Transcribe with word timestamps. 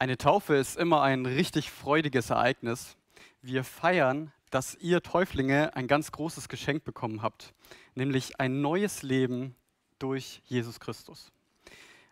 Eine 0.00 0.16
Taufe 0.16 0.54
ist 0.54 0.76
immer 0.76 1.02
ein 1.02 1.26
richtig 1.26 1.72
freudiges 1.72 2.30
Ereignis. 2.30 2.96
Wir 3.42 3.64
feiern, 3.64 4.32
dass 4.48 4.76
ihr 4.76 5.02
Täuflinge 5.02 5.74
ein 5.74 5.88
ganz 5.88 6.12
großes 6.12 6.48
Geschenk 6.48 6.84
bekommen 6.84 7.20
habt, 7.20 7.52
nämlich 7.96 8.38
ein 8.38 8.60
neues 8.60 9.02
Leben 9.02 9.56
durch 9.98 10.40
Jesus 10.44 10.78
Christus. 10.78 11.32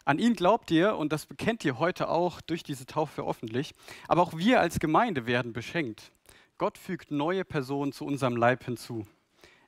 An 0.04 0.18
ihn 0.18 0.34
glaubt 0.34 0.72
ihr 0.72 0.96
und 0.96 1.12
das 1.12 1.26
bekennt 1.26 1.64
ihr 1.64 1.78
heute 1.78 2.08
auch 2.08 2.40
durch 2.40 2.64
diese 2.64 2.86
Taufe 2.86 3.22
öffentlich. 3.22 3.72
Aber 4.08 4.22
auch 4.22 4.36
wir 4.36 4.60
als 4.60 4.80
Gemeinde 4.80 5.26
werden 5.26 5.52
beschenkt. 5.52 6.10
Gott 6.58 6.78
fügt 6.78 7.12
neue 7.12 7.44
Personen 7.44 7.92
zu 7.92 8.04
unserem 8.04 8.36
Leib 8.36 8.64
hinzu. 8.64 9.06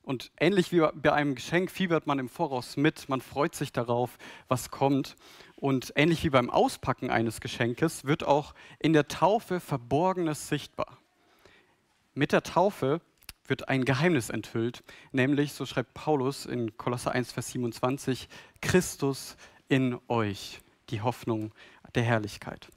Und 0.09 0.33
ähnlich 0.41 0.73
wie 0.73 0.81
bei 0.95 1.13
einem 1.13 1.35
Geschenk 1.35 1.71
fiebert 1.71 2.07
man 2.07 2.19
im 2.19 2.31
Voraus 2.31 2.79
mit, 2.79 3.11
man 3.11 3.21
freut 3.21 3.55
sich 3.55 3.73
darauf, 3.73 4.17
was 4.49 4.71
kommt. 4.71 5.17
Und 5.57 5.93
ähnlich 5.97 6.25
wie 6.25 6.31
beim 6.31 6.49
Auspacken 6.49 7.11
eines 7.11 7.43
Geschenkes 7.43 8.07
wird 8.07 8.25
auch 8.25 8.55
in 8.79 8.95
der 8.95 9.09
Taufe 9.09 9.61
Verborgenes 9.61 10.49
sichtbar. 10.49 10.97
Mit 12.15 12.33
der 12.33 12.43
Taufe 12.43 13.03
wird 13.45 13.69
ein 13.69 13.85
Geheimnis 13.85 14.31
enthüllt, 14.31 14.83
nämlich, 15.13 15.53
so 15.53 15.67
schreibt 15.67 15.93
Paulus 15.93 16.47
in 16.47 16.79
Kolosser 16.79 17.13
1, 17.13 17.33
Vers 17.33 17.51
27, 17.51 18.31
Christus 18.63 19.37
in 19.69 19.99
euch, 20.09 20.63
die 20.89 21.03
Hoffnung 21.03 21.53
der 21.95 22.05
Herrlichkeit. 22.05 22.71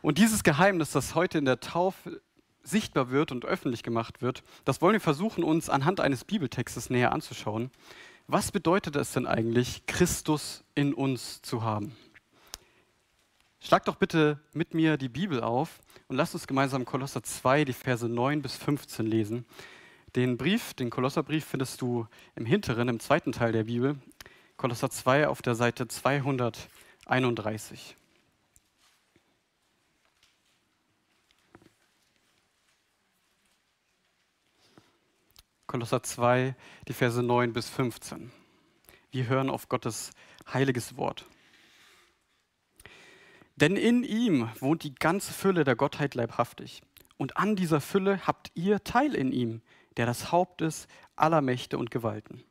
Und 0.00 0.18
dieses 0.18 0.44
Geheimnis, 0.44 0.92
das 0.92 1.16
heute 1.16 1.38
in 1.38 1.44
der 1.44 1.58
Taufe 1.58 2.20
sichtbar 2.62 3.10
wird 3.10 3.32
und 3.32 3.44
öffentlich 3.44 3.82
gemacht 3.82 4.22
wird, 4.22 4.42
das 4.64 4.80
wollen 4.80 4.94
wir 4.94 5.00
versuchen, 5.00 5.44
uns 5.44 5.68
anhand 5.68 6.00
eines 6.00 6.24
Bibeltextes 6.24 6.90
näher 6.90 7.12
anzuschauen. 7.12 7.70
Was 8.26 8.52
bedeutet 8.52 8.96
es 8.96 9.12
denn 9.12 9.26
eigentlich, 9.26 9.86
Christus 9.86 10.64
in 10.74 10.94
uns 10.94 11.42
zu 11.42 11.62
haben? 11.62 11.96
Schlag 13.60 13.84
doch 13.84 13.96
bitte 13.96 14.40
mit 14.52 14.74
mir 14.74 14.96
die 14.96 15.08
Bibel 15.08 15.40
auf 15.40 15.80
und 16.08 16.16
lasst 16.16 16.34
uns 16.34 16.46
gemeinsam 16.46 16.84
Kolosser 16.84 17.22
2, 17.22 17.64
die 17.64 17.72
Verse 17.72 18.08
9 18.08 18.42
bis 18.42 18.56
15 18.56 19.06
lesen. 19.06 19.44
Den 20.16 20.36
Brief, 20.36 20.74
den 20.74 20.90
Kolosserbrief 20.90 21.44
findest 21.44 21.80
du 21.80 22.06
im 22.34 22.44
hinteren, 22.44 22.88
im 22.88 23.00
zweiten 23.00 23.32
Teil 23.32 23.52
der 23.52 23.64
Bibel. 23.64 23.96
Kolosser 24.56 24.90
2 24.90 25.28
auf 25.28 25.42
der 25.42 25.54
Seite 25.54 25.88
231. 25.88 27.96
Kolosser 35.72 36.02
2, 36.02 36.54
die 36.86 36.92
Verse 36.92 37.22
9 37.22 37.54
bis 37.54 37.70
15. 37.70 38.30
Wir 39.10 39.26
hören 39.26 39.48
auf 39.48 39.70
Gottes 39.70 40.10
heiliges 40.52 40.98
Wort. 40.98 41.24
Denn 43.56 43.76
in 43.76 44.04
ihm 44.04 44.50
wohnt 44.60 44.82
die 44.82 44.94
ganze 44.94 45.32
Fülle 45.32 45.64
der 45.64 45.74
Gottheit 45.74 46.14
leibhaftig. 46.14 46.82
Und 47.16 47.38
an 47.38 47.56
dieser 47.56 47.80
Fülle 47.80 48.26
habt 48.26 48.50
ihr 48.52 48.84
Teil 48.84 49.14
in 49.14 49.32
ihm, 49.32 49.62
der 49.96 50.04
das 50.04 50.30
Haupt 50.30 50.60
ist 50.60 50.90
aller 51.16 51.40
Mächte 51.40 51.78
und 51.78 51.90
Gewalten. 51.90 52.44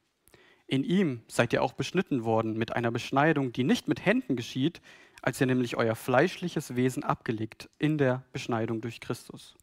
In 0.65 0.83
ihm 0.83 1.21
seid 1.27 1.53
ihr 1.53 1.61
auch 1.61 1.73
beschnitten 1.73 2.23
worden 2.23 2.57
mit 2.57 2.75
einer 2.75 2.89
Beschneidung, 2.89 3.53
die 3.53 3.63
nicht 3.63 3.87
mit 3.87 4.03
Händen 4.03 4.35
geschieht, 4.35 4.81
als 5.21 5.39
ihr 5.39 5.45
nämlich 5.45 5.77
euer 5.77 5.93
fleischliches 5.93 6.75
Wesen 6.75 7.03
abgelegt 7.03 7.69
in 7.77 7.99
der 7.99 8.23
Beschneidung 8.31 8.81
durch 8.81 8.99
Christus. 8.99 9.55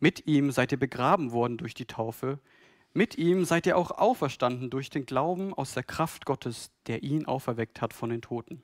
Mit 0.00 0.26
ihm 0.26 0.50
seid 0.50 0.72
ihr 0.72 0.78
begraben 0.78 1.30
worden 1.30 1.58
durch 1.58 1.74
die 1.74 1.84
Taufe. 1.84 2.38
Mit 2.94 3.18
ihm 3.18 3.44
seid 3.44 3.66
ihr 3.66 3.76
auch 3.76 3.90
auferstanden 3.90 4.70
durch 4.70 4.88
den 4.88 5.04
Glauben 5.04 5.52
aus 5.52 5.74
der 5.74 5.82
Kraft 5.82 6.24
Gottes, 6.24 6.72
der 6.86 7.02
ihn 7.02 7.26
auferweckt 7.26 7.82
hat 7.82 7.92
von 7.92 8.08
den 8.08 8.22
Toten. 8.22 8.62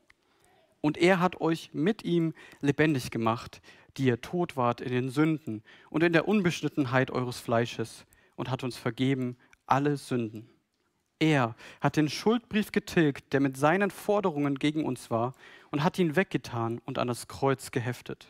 Und 0.81 0.97
er 0.97 1.21
hat 1.21 1.41
euch 1.41 1.71
mit 1.75 2.05
ihm 2.05 2.33
lebendig 2.61 3.11
gemacht, 3.11 3.61
die 3.97 4.07
ihr 4.07 4.21
tot 4.21 4.57
wart 4.57 4.81
in 4.81 4.93
den 4.93 5.11
Sünden 5.11 5.63
und 5.91 6.03
in 6.03 6.13
der 6.13 6.27
Unbeschnittenheit 6.27 7.11
eures 7.11 7.39
Fleisches 7.39 8.07
und 8.35 8.51
hat 8.51 8.65
uns 8.65 8.77
vergeben 8.77 9.37
alle 9.67 9.97
Sünden. 9.97 10.49
Er 11.19 11.55
hat 11.81 11.97
den 11.97 12.09
Schuldbrief 12.09 12.73
getilgt, 12.73 13.33
der 13.33 13.41
mit 13.41 13.57
seinen 13.57 13.91
Forderungen 13.91 14.59
gegen 14.59 14.85
uns 14.85 15.11
war, 15.11 15.35
und 15.71 15.83
hat 15.83 15.99
ihn 15.99 16.15
weggetan 16.17 16.79
und 16.85 16.99
an 16.99 17.09
das 17.09 17.27
Kreuz 17.27 17.71
geheftet. 17.71 18.29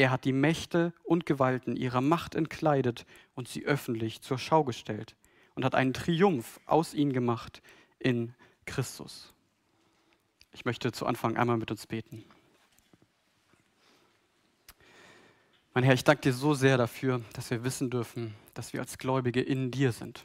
Er 0.00 0.10
hat 0.10 0.24
die 0.24 0.32
Mächte 0.32 0.94
und 1.04 1.26
Gewalten 1.26 1.76
ihrer 1.76 2.00
Macht 2.00 2.34
entkleidet 2.34 3.04
und 3.34 3.48
sie 3.48 3.66
öffentlich 3.66 4.22
zur 4.22 4.38
Schau 4.38 4.64
gestellt 4.64 5.14
und 5.54 5.62
hat 5.62 5.74
einen 5.74 5.92
Triumph 5.92 6.58
aus 6.64 6.94
ihnen 6.94 7.12
gemacht 7.12 7.60
in 7.98 8.34
Christus. 8.64 9.34
Ich 10.52 10.64
möchte 10.64 10.90
zu 10.90 11.04
Anfang 11.04 11.36
einmal 11.36 11.58
mit 11.58 11.70
uns 11.70 11.86
beten. 11.86 12.24
Mein 15.74 15.84
Herr, 15.84 15.92
ich 15.92 16.04
danke 16.04 16.22
dir 16.22 16.32
so 16.32 16.54
sehr 16.54 16.78
dafür, 16.78 17.20
dass 17.34 17.50
wir 17.50 17.62
wissen 17.62 17.90
dürfen, 17.90 18.34
dass 18.54 18.72
wir 18.72 18.80
als 18.80 18.96
Gläubige 18.96 19.42
in 19.42 19.70
dir 19.70 19.92
sind. 19.92 20.24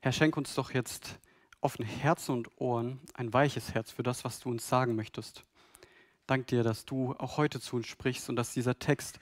Herr, 0.00 0.12
schenk 0.12 0.34
uns 0.38 0.54
doch 0.54 0.72
jetzt 0.72 1.18
offene 1.60 1.86
Herzen 1.86 2.36
und 2.36 2.58
Ohren, 2.58 3.00
ein 3.12 3.34
weiches 3.34 3.74
Herz 3.74 3.90
für 3.90 4.02
das, 4.02 4.24
was 4.24 4.40
du 4.40 4.48
uns 4.48 4.66
sagen 4.66 4.96
möchtest. 4.96 5.44
Dank 6.26 6.46
dir, 6.46 6.62
dass 6.62 6.86
du 6.86 7.14
auch 7.18 7.36
heute 7.36 7.60
zu 7.60 7.76
uns 7.76 7.86
sprichst 7.86 8.30
und 8.30 8.36
dass 8.36 8.54
dieser 8.54 8.78
Text 8.78 9.18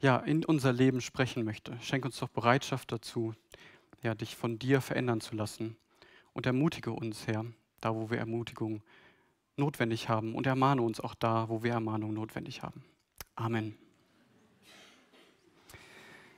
ja 0.00 0.18
in 0.18 0.44
unser 0.44 0.72
Leben 0.72 1.00
sprechen 1.00 1.44
möchte. 1.44 1.78
Schenk 1.80 2.04
uns 2.04 2.18
doch 2.18 2.28
Bereitschaft 2.28 2.92
dazu, 2.92 3.34
ja, 4.02 4.14
dich 4.14 4.36
von 4.36 4.58
dir 4.58 4.82
verändern 4.82 5.22
zu 5.22 5.34
lassen. 5.34 5.76
Und 6.34 6.44
ermutige 6.44 6.92
uns, 6.92 7.26
Herr, 7.26 7.46
da 7.80 7.94
wo 7.94 8.10
wir 8.10 8.18
Ermutigung 8.18 8.82
notwendig 9.56 10.10
haben 10.10 10.34
und 10.34 10.46
ermahne 10.46 10.82
uns 10.82 11.00
auch 11.00 11.14
da, 11.14 11.48
wo 11.48 11.62
wir 11.62 11.72
Ermahnung 11.72 12.12
notwendig 12.12 12.62
haben. 12.62 12.84
Amen. 13.34 13.78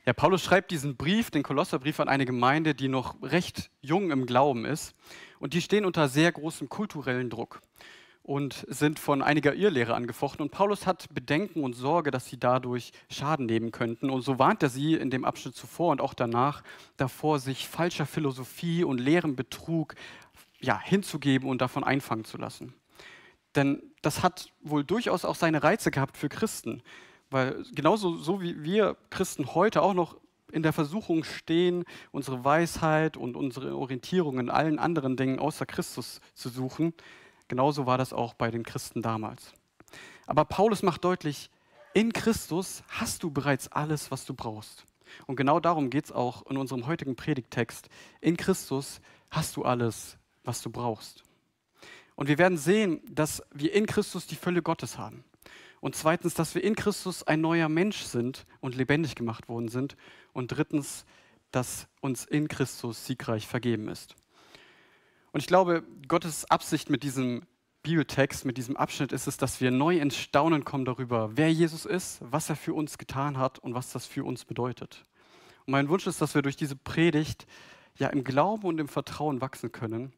Ja, 0.06 0.12
Paulus 0.12 0.44
schreibt 0.44 0.70
diesen 0.70 0.96
Brief, 0.96 1.32
den 1.32 1.42
Kolosserbrief, 1.42 1.98
an 1.98 2.08
eine 2.08 2.24
Gemeinde, 2.24 2.76
die 2.76 2.88
noch 2.88 3.20
recht 3.20 3.70
jung 3.80 4.12
im 4.12 4.26
Glauben 4.26 4.64
ist. 4.64 4.94
Und 5.40 5.54
die 5.54 5.60
stehen 5.60 5.84
unter 5.84 6.08
sehr 6.08 6.30
großem 6.30 6.68
kulturellen 6.68 7.30
Druck 7.30 7.60
und 8.28 8.66
sind 8.68 8.98
von 8.98 9.22
einiger 9.22 9.54
Irrlehre 9.54 9.94
angefochten. 9.94 10.42
Und 10.42 10.50
Paulus 10.50 10.86
hat 10.86 11.06
Bedenken 11.14 11.64
und 11.64 11.72
Sorge, 11.72 12.10
dass 12.10 12.26
sie 12.26 12.38
dadurch 12.38 12.92
Schaden 13.08 13.46
nehmen 13.46 13.72
könnten. 13.72 14.10
Und 14.10 14.20
so 14.20 14.38
warnt 14.38 14.62
er 14.62 14.68
sie 14.68 14.96
in 14.96 15.08
dem 15.08 15.24
Abschnitt 15.24 15.56
zuvor 15.56 15.92
und 15.92 16.02
auch 16.02 16.12
danach 16.12 16.62
davor, 16.98 17.38
sich 17.38 17.66
falscher 17.66 18.04
Philosophie 18.04 18.84
und 18.84 18.98
leerem 18.98 19.34
Betrug 19.34 19.94
ja, 20.60 20.78
hinzugeben 20.78 21.48
und 21.48 21.62
davon 21.62 21.84
einfangen 21.84 22.26
zu 22.26 22.36
lassen. 22.36 22.74
Denn 23.54 23.82
das 24.02 24.22
hat 24.22 24.52
wohl 24.60 24.84
durchaus 24.84 25.24
auch 25.24 25.34
seine 25.34 25.62
Reize 25.62 25.90
gehabt 25.90 26.18
für 26.18 26.28
Christen. 26.28 26.82
Weil 27.30 27.64
genauso 27.74 28.14
so 28.16 28.42
wie 28.42 28.62
wir 28.62 28.98
Christen 29.08 29.54
heute 29.54 29.80
auch 29.80 29.94
noch 29.94 30.18
in 30.52 30.62
der 30.62 30.74
Versuchung 30.74 31.24
stehen, 31.24 31.84
unsere 32.12 32.44
Weisheit 32.44 33.16
und 33.16 33.36
unsere 33.36 33.74
Orientierung 33.74 34.38
in 34.38 34.50
allen 34.50 34.78
anderen 34.78 35.16
Dingen 35.16 35.38
außer 35.38 35.64
Christus 35.64 36.20
zu 36.34 36.50
suchen, 36.50 36.92
Genauso 37.48 37.86
war 37.86 37.98
das 37.98 38.12
auch 38.12 38.34
bei 38.34 38.50
den 38.50 38.62
Christen 38.62 39.02
damals. 39.02 39.52
Aber 40.26 40.44
Paulus 40.44 40.82
macht 40.82 41.04
deutlich, 41.04 41.50
in 41.94 42.12
Christus 42.12 42.82
hast 42.88 43.22
du 43.22 43.30
bereits 43.30 43.68
alles, 43.68 44.10
was 44.10 44.24
du 44.26 44.34
brauchst. 44.34 44.84
Und 45.26 45.36
genau 45.36 45.58
darum 45.58 45.90
geht 45.90 46.06
es 46.06 46.12
auch 46.12 46.46
in 46.46 46.58
unserem 46.58 46.86
heutigen 46.86 47.16
Predigtext. 47.16 47.88
In 48.20 48.36
Christus 48.36 49.00
hast 49.30 49.56
du 49.56 49.64
alles, 49.64 50.18
was 50.44 50.60
du 50.60 50.70
brauchst. 50.70 51.24
Und 52.14 52.28
wir 52.28 52.38
werden 52.38 52.58
sehen, 52.58 53.00
dass 53.10 53.42
wir 53.52 53.72
in 53.72 53.86
Christus 53.86 54.26
die 54.26 54.36
Fülle 54.36 54.62
Gottes 54.62 54.98
haben. 54.98 55.24
Und 55.80 55.94
zweitens, 55.94 56.34
dass 56.34 56.54
wir 56.54 56.64
in 56.64 56.74
Christus 56.74 57.22
ein 57.22 57.40
neuer 57.40 57.68
Mensch 57.68 58.02
sind 58.02 58.44
und 58.60 58.74
lebendig 58.74 59.14
gemacht 59.14 59.48
worden 59.48 59.68
sind. 59.68 59.96
Und 60.32 60.48
drittens, 60.48 61.04
dass 61.52 61.86
uns 62.00 62.24
in 62.24 62.48
Christus 62.48 63.06
siegreich 63.06 63.46
vergeben 63.46 63.88
ist. 63.88 64.16
Und 65.32 65.40
ich 65.40 65.46
glaube, 65.46 65.84
Gottes 66.06 66.50
Absicht 66.50 66.90
mit 66.90 67.02
diesem 67.02 67.42
Bibeltext, 67.82 68.44
mit 68.44 68.56
diesem 68.58 68.76
Abschnitt 68.76 69.12
ist 69.12 69.26
es, 69.26 69.36
dass 69.36 69.60
wir 69.60 69.70
neu 69.70 69.98
ins 69.98 70.16
Staunen 70.16 70.64
kommen 70.64 70.84
darüber, 70.84 71.36
wer 71.36 71.52
Jesus 71.52 71.86
ist, 71.86 72.18
was 72.20 72.50
er 72.50 72.56
für 72.56 72.74
uns 72.74 72.98
getan 72.98 73.38
hat 73.38 73.58
und 73.58 73.74
was 73.74 73.92
das 73.92 74.06
für 74.06 74.24
uns 74.24 74.44
bedeutet. 74.44 75.04
Und 75.66 75.72
mein 75.72 75.88
Wunsch 75.88 76.06
ist, 76.06 76.20
dass 76.20 76.34
wir 76.34 76.42
durch 76.42 76.56
diese 76.56 76.76
Predigt 76.76 77.46
ja 77.96 78.08
im 78.08 78.24
Glauben 78.24 78.64
und 78.64 78.78
im 78.78 78.88
Vertrauen 78.88 79.40
wachsen 79.40 79.72
können 79.72 80.12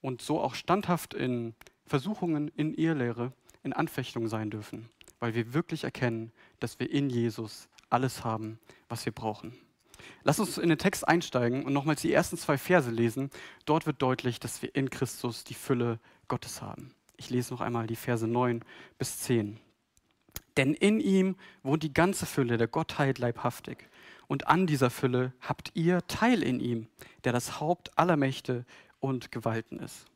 und 0.00 0.22
so 0.22 0.40
auch 0.40 0.54
standhaft 0.54 1.14
in 1.14 1.54
Versuchungen, 1.86 2.48
in 2.48 2.74
Irrlehre, 2.74 3.32
in 3.62 3.72
Anfechtungen 3.72 4.28
sein 4.28 4.50
dürfen, 4.50 4.88
weil 5.18 5.34
wir 5.34 5.52
wirklich 5.52 5.84
erkennen, 5.84 6.32
dass 6.60 6.78
wir 6.78 6.90
in 6.90 7.10
Jesus 7.10 7.68
alles 7.88 8.24
haben, 8.24 8.58
was 8.88 9.04
wir 9.04 9.12
brauchen. 9.12 9.58
Lass 10.24 10.40
uns 10.40 10.58
in 10.58 10.68
den 10.68 10.78
Text 10.78 11.06
einsteigen 11.06 11.64
und 11.64 11.72
nochmals 11.72 12.02
die 12.02 12.12
ersten 12.12 12.36
zwei 12.36 12.58
Verse 12.58 12.90
lesen. 12.90 13.30
Dort 13.64 13.86
wird 13.86 14.02
deutlich, 14.02 14.40
dass 14.40 14.62
wir 14.62 14.74
in 14.74 14.90
Christus 14.90 15.44
die 15.44 15.54
Fülle 15.54 15.98
Gottes 16.28 16.62
haben. 16.62 16.94
Ich 17.16 17.30
lese 17.30 17.52
noch 17.52 17.60
einmal 17.60 17.86
die 17.86 17.96
Verse 17.96 18.26
9 18.26 18.64
bis 18.98 19.18
10. 19.20 19.60
Denn 20.56 20.74
in 20.74 21.00
ihm 21.00 21.36
wohnt 21.62 21.82
die 21.82 21.94
ganze 21.94 22.26
Fülle 22.26 22.58
der 22.58 22.68
Gottheit 22.68 23.18
leibhaftig. 23.18 23.88
Und 24.26 24.48
an 24.48 24.66
dieser 24.66 24.90
Fülle 24.90 25.32
habt 25.40 25.72
ihr 25.74 26.06
Teil 26.06 26.42
in 26.42 26.60
ihm, 26.60 26.88
der 27.24 27.32
das 27.32 27.60
Haupt 27.60 27.98
aller 27.98 28.16
Mächte 28.16 28.64
und 29.00 29.32
Gewalten 29.32 29.80
ist. 29.80 30.09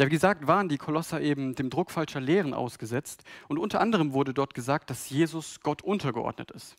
Ja, 0.00 0.06
wie 0.06 0.10
gesagt, 0.10 0.46
waren 0.46 0.68
die 0.68 0.78
Kolosser 0.78 1.20
eben 1.20 1.56
dem 1.56 1.70
Druck 1.70 1.90
falscher 1.90 2.20
Lehren 2.20 2.54
ausgesetzt 2.54 3.24
und 3.48 3.58
unter 3.58 3.80
anderem 3.80 4.12
wurde 4.12 4.32
dort 4.32 4.54
gesagt, 4.54 4.90
dass 4.90 5.10
Jesus 5.10 5.58
Gott 5.60 5.82
untergeordnet 5.82 6.52
ist. 6.52 6.76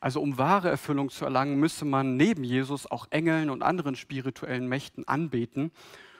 Also 0.00 0.22
um 0.22 0.38
wahre 0.38 0.70
Erfüllung 0.70 1.10
zu 1.10 1.26
erlangen, 1.26 1.60
müsse 1.60 1.84
man 1.84 2.16
neben 2.16 2.44
Jesus 2.44 2.90
auch 2.90 3.08
Engeln 3.10 3.50
und 3.50 3.62
anderen 3.62 3.94
spirituellen 3.94 4.68
Mächten 4.68 5.06
anbeten. 5.06 5.70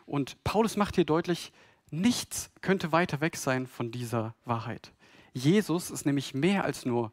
Und 0.04 0.44
Paulus 0.44 0.76
macht 0.76 0.96
hier 0.96 1.06
deutlich, 1.06 1.52
nichts 1.90 2.50
könnte 2.60 2.92
weiter 2.92 3.22
weg 3.22 3.38
sein 3.38 3.66
von 3.66 3.90
dieser 3.90 4.34
Wahrheit. 4.44 4.92
Jesus 5.32 5.90
ist 5.90 6.04
nämlich 6.04 6.34
mehr 6.34 6.64
als 6.64 6.84
nur 6.84 7.12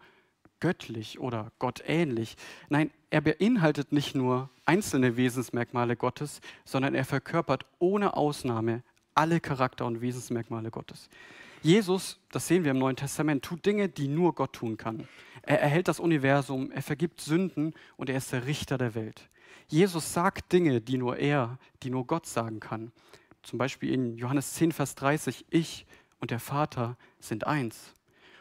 göttlich 0.60 1.18
oder 1.18 1.54
gottähnlich. 1.60 2.36
Nein, 2.68 2.92
er 3.10 3.22
beinhaltet 3.22 3.94
nicht 3.94 4.16
nur 4.16 4.50
einzelne 4.66 5.16
Wesensmerkmale 5.16 5.96
Gottes, 5.96 6.42
sondern 6.66 6.94
er 6.94 7.06
verkörpert 7.06 7.66
ohne 7.80 8.18
Ausnahme 8.18 8.84
alle 9.20 9.42
Charakter- 9.42 9.86
und 9.86 10.00
Wesensmerkmale 10.00 10.72
Gottes. 10.72 11.10
Jesus, 11.62 12.18
das 12.32 12.48
sehen 12.48 12.64
wir 12.64 12.72
im 12.72 12.80
Neuen 12.80 12.96
Testament, 12.96 13.44
tut 13.44 13.66
Dinge, 13.66 13.90
die 13.90 14.08
nur 14.08 14.34
Gott 14.34 14.54
tun 14.54 14.78
kann. 14.78 15.10
Er 15.42 15.60
erhält 15.60 15.90
das 15.90 16.00
Universum, 16.00 16.72
er 16.72 16.82
vergibt 16.82 17.20
Sünden 17.20 17.74
und 17.98 18.10
er 18.10 18.16
ist 18.16 18.32
der 18.32 18.46
Richter 18.46 18.78
der 18.78 18.96
Welt. 18.96 19.30
Jesus 19.68 20.14
sagt 20.14 20.54
Dinge, 20.54 20.80
die 20.80 20.98
nur 20.98 21.18
er, 21.18 21.60
die 21.84 21.90
nur 21.90 22.08
Gott 22.08 22.28
sagen 22.28 22.62
kann. 22.62 22.94
Zum 23.44 23.60
Beispiel 23.60 23.94
in 23.94 24.18
Johannes 24.18 24.54
10, 24.54 24.72
Vers 24.72 24.96
30, 24.96 25.46
ich 25.50 25.86
und 26.22 26.32
der 26.32 26.40
Vater 26.40 26.98
sind 27.20 27.46
eins. 27.46 27.94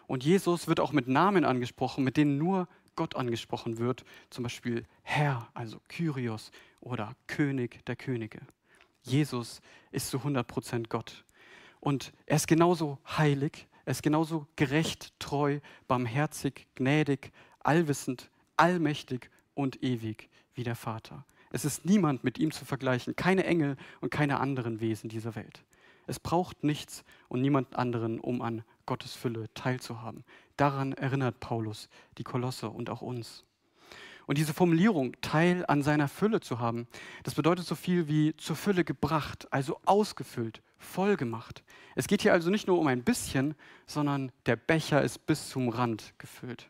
Und 0.07 0.25
Jesus 0.25 0.69
wird 0.69 0.79
auch 0.79 0.93
mit 0.93 1.09
Namen 1.09 1.45
angesprochen, 1.45 2.05
mit 2.05 2.17
denen 2.17 2.39
nur 2.39 2.69
Gott 2.95 3.17
angesprochen 3.17 3.79
wird, 3.79 4.05
zum 4.31 4.45
Beispiel 4.45 4.87
Herr, 5.03 5.49
also 5.55 5.81
Kyrios 5.89 6.53
oder 6.81 7.17
König 7.27 7.85
der 7.87 7.97
Könige. 7.97 8.39
Jesus 9.09 9.61
ist 9.91 10.09
zu 10.09 10.19
100% 10.19 10.89
Gott. 10.89 11.25
Und 11.81 12.13
er 12.27 12.37
ist 12.37 12.49
genauso 12.49 12.99
heilig, 13.17 13.67
er 13.85 13.93
ist 13.93 14.03
genauso 14.03 14.47
gerecht, 14.57 15.13
treu, 15.19 15.61
barmherzig, 15.87 16.67
gnädig, 16.75 17.33
allwissend, 17.61 18.31
allmächtig 18.57 19.31
und 19.55 19.83
ewig 19.83 20.29
wie 20.55 20.65
der 20.65 20.77
Vater. 20.77 21.25
Es 21.51 21.65
ist 21.65 21.85
niemand 21.85 22.25
mit 22.25 22.39
ihm 22.39 22.51
zu 22.51 22.65
vergleichen, 22.65 23.17
keine 23.17 23.45
Engel 23.45 23.77
und 24.01 24.11
keine 24.11 24.41
anderen 24.41 24.81
Wesen 24.81 25.09
dieser 25.09 25.35
Welt. 25.35 25.65
Es 26.07 26.19
braucht 26.19 26.65
nichts 26.65 27.05
und 27.29 27.41
niemand 27.41 27.77
anderen, 27.77 28.21
um 28.21 28.43
an 28.43 28.65
Gottes 28.87 29.15
Fülle 29.15 29.53
teilzuhaben. 29.55 30.25
Daran 30.57 30.93
erinnert 30.93 31.41
Paulus 31.41 31.89
die 32.17 32.25
Kolosse 32.25 32.71
und 32.71 32.91
auch 32.91 33.03
uns. 33.03 33.45
Und 34.29 34.37
diese 34.37 34.53
Formulierung, 34.53 35.17
Teil 35.23 35.65
an 35.69 35.83
seiner 35.83 36.07
Fülle 36.07 36.41
zu 36.41 36.59
haben, 36.59 36.87
das 37.23 37.35
bedeutet 37.35 37.65
so 37.65 37.75
viel 37.75 38.09
wie 38.09 38.37
zur 38.37 38.57
Fülle 38.57 38.85
gebracht, 38.85 39.49
also 39.51 39.81
ausgefüllt, 39.87 40.61
voll 40.77 41.17
gemacht. 41.17 41.65
Es 41.95 42.09
geht 42.09 42.21
hier 42.21 42.35
also 42.35 42.51
nicht 42.51 42.67
nur 42.67 42.79
um 42.79 42.87
ein 42.89 43.03
bisschen, 43.03 43.55
sondern 43.87 44.31
der 44.45 44.57
Becher 44.57 45.03
ist 45.03 45.25
bis 45.25 45.49
zum 45.49 45.71
Rand 45.71 46.13
gefüllt. 46.19 46.69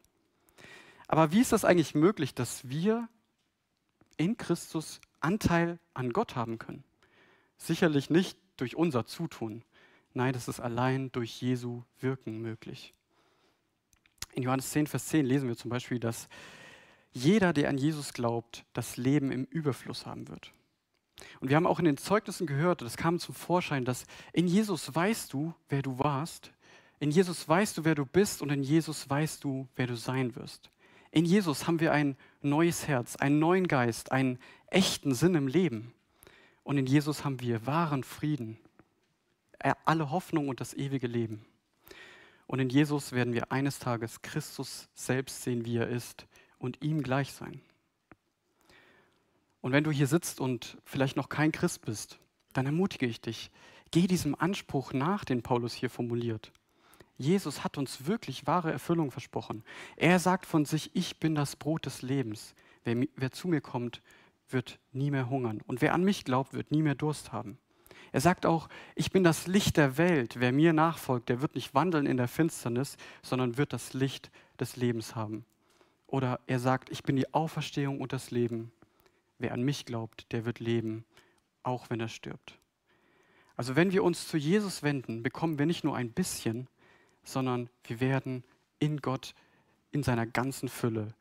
Aber 1.09 1.33
wie 1.33 1.41
ist 1.41 1.51
das 1.51 1.65
eigentlich 1.65 1.97
möglich, 1.97 2.33
dass 2.33 2.69
wir 2.69 3.09
in 4.17 4.37
Christus 4.37 5.01
Anteil 5.19 5.81
an 5.95 6.13
Gott 6.13 6.37
haben 6.37 6.59
können? 6.59 6.85
Sicherlich 7.57 8.09
nicht 8.09 8.39
durch 8.57 8.77
unser 8.77 9.05
Zutun. 9.05 9.65
Nein, 10.15 10.33
das 10.33 10.47
ist 10.47 10.61
allein 10.61 11.11
durch 11.11 11.43
Jesu 11.43 11.83
Wirken 11.99 12.41
möglich. 12.41 12.95
In 14.35 14.45
Johannes 14.45 14.71
10, 14.71 14.87
Vers 14.87 15.07
10 15.07 15.27
lesen 15.27 15.49
wir 15.49 15.57
zum 15.57 15.71
Beispiel, 15.71 15.99
dass 15.99 16.29
jeder, 17.13 17.53
der 17.53 17.69
an 17.69 17.79
Jesus 17.79 18.13
glaubt, 18.13 18.65
das 18.73 18.97
Leben 18.97 19.31
im 19.33 19.45
Überfluss 19.45 20.07
haben 20.07 20.29
wird. 20.29 20.53
Und 21.41 21.49
wir 21.49 21.57
haben 21.57 21.67
auch 21.67 21.79
in 21.79 21.85
den 21.85 21.97
Zeugnissen 21.97 22.47
gehört, 22.47 22.83
das 22.83 22.97
kam 22.97 23.19
zum 23.19 23.35
Vorschein, 23.35 23.85
dass 23.85 24.05
in 24.33 24.47
Jesus 24.47 24.95
weißt 24.95 25.33
du, 25.33 25.55
wer 25.69 25.83
du 25.83 25.99
warst, 25.99 26.53
in 27.01 27.11
Jesus 27.11 27.49
weißt 27.49 27.79
du, 27.79 27.85
wer 27.85 27.95
du 27.95 28.05
bist 28.05 28.43
und 28.43 28.51
in 28.51 28.63
Jesus 28.63 29.09
weißt 29.09 29.43
du, 29.45 29.69
wer 29.77 29.87
du 29.87 29.97
sein 29.97 30.35
wirst. 30.37 30.71
In 31.11 31.25
Jesus 31.25 31.67
haben 31.67 31.81
wir 31.81 31.93
ein 31.93 32.17
neues 32.43 32.87
Herz, 32.87 33.17
einen 33.17 33.39
neuen 33.39 33.67
Geist, 33.67 34.13
einen 34.13 34.39
echten 34.67 35.15
Sinn 35.15 35.35
im 35.35 35.49
Leben. 35.49 35.95
Und 36.65 36.77
in 36.77 36.87
Jesus 36.87 37.25
haben 37.25 37.41
wir 37.41 37.67
wahren 37.67 38.05
Frieden, 38.05 38.59
alle 39.85 40.11
Hoffnung 40.11 40.49
und 40.49 40.61
das 40.61 40.75
ewige 40.75 41.07
Leben. 41.07 41.45
Und 42.47 42.61
in 42.61 42.69
Jesus 42.69 43.13
werden 43.13 43.33
wir 43.33 43.53
eines 43.53 43.79
Tages 43.79 44.23
Christus 44.23 44.89
selbst 44.95 45.43
sehen, 45.43 45.65
wie 45.65 45.77
er 45.77 45.89
ist 45.89 46.27
und 46.59 46.83
ihm 46.83 47.03
gleich 47.03 47.33
sein. 47.33 47.61
Und 49.61 49.73
wenn 49.73 49.85
du 49.85 49.91
hier 49.91 50.07
sitzt 50.07 50.41
und 50.41 50.79
vielleicht 50.85 51.17
noch 51.17 51.29
kein 51.29 51.53
Christ 51.53 51.83
bist, 51.85 52.19
dann 52.53 52.67
ermutige 52.67 53.07
ich 53.07 53.21
dich, 53.21 53.51
geh 53.91 54.07
diesem 54.07 54.35
Anspruch 54.35 54.93
nach, 54.93 55.25
den 55.25 55.43
Paulus 55.43 55.75
hier 55.75 55.91
formuliert. 55.91 56.53
Jesus 57.17 57.65
hat 57.65 57.77
uns 57.77 58.07
wirklich 58.07 58.47
wahre 58.47 58.71
Erfüllung 58.71 59.11
versprochen. 59.11 59.65
Er 59.97 60.21
sagt 60.21 60.47
von 60.47 60.65
sich, 60.65 60.95
ich 60.95 61.19
bin 61.19 61.35
das 61.35 61.57
Brot 61.57 61.85
des 61.87 62.03
Lebens. 62.03 62.55
Wer, 62.85 63.07
wer, 63.17 63.33
zu 63.33 63.49
mir 63.49 63.61
kommt, 63.61 64.03
wird 64.49 64.79
nie 64.93 65.11
mehr 65.11 65.29
hungern. 65.29 65.61
Und 65.67 65.83
wer 65.83 65.95
an 65.95 66.05
mich 66.05 66.25
glaubt, 66.25 66.55
wird 66.55 66.71
nie 66.71 66.83
mehr 66.83 66.95
Durst 66.95 67.33
haben. 67.33 67.59
Er 68.13 68.21
sagt 68.21 68.47
auch, 68.47 68.69
ich 68.95 69.11
bin 69.11 69.25
das 69.25 69.49
Licht 69.49 69.77
der 69.77 69.99
Welt. 69.99 70.39
Wer 70.39 70.53
mir 70.53 70.73
nachfolgt, 70.73 71.29
der 71.29 71.43
wird 71.43 71.57
nicht 71.57 71.75
wandeln 71.75 72.07
in 72.07 72.17
der 72.17 72.29
Finsternis, 72.29 72.97
sondern 73.23 73.59
wird 73.59 73.73
das 73.73 73.93
Licht 73.93 74.31
des 74.59 74.77
Lebens 74.77 75.17
haben. 75.17 75.45
Oder 76.09 76.41
er 76.47 76.59
sagt, 76.59 76.91
ich 76.91 77.05
bin 77.05 77.15
die 77.15 77.33
Auferstehung 77.33 78.01
und 78.01 78.13
das 78.13 78.31
Leben. 78.31 78.73
Wer 79.39 79.53
an 79.53 79.63
mich 79.63 79.85
glaubt, 79.85 80.33
der 80.33 80.45
wird 80.45 80.59
leben, 80.59 81.05
auch 81.63 81.91
wenn 81.91 82.01
er 82.01 82.09
stirbt. 82.09 82.59
Also 83.57 83.77
wenn 83.77 83.93
wir 83.93 84.03
uns 84.03 84.27
zu 84.27 84.37
Jesus 84.37 84.83
wenden, 84.83 85.23
bekommen 85.23 85.59
wir 85.59 85.67
nicht 85.67 85.85
nur 85.85 85.95
ein 85.95 86.11
bisschen, 86.11 86.67
sondern 87.25 87.69
wir 87.85 88.01
werden 88.01 88.43
in 88.79 89.01
Gott 89.01 89.35
in 89.91 90.03
seiner 90.03 90.27
ganzen 90.27 90.69
Fülle, 90.69 91.15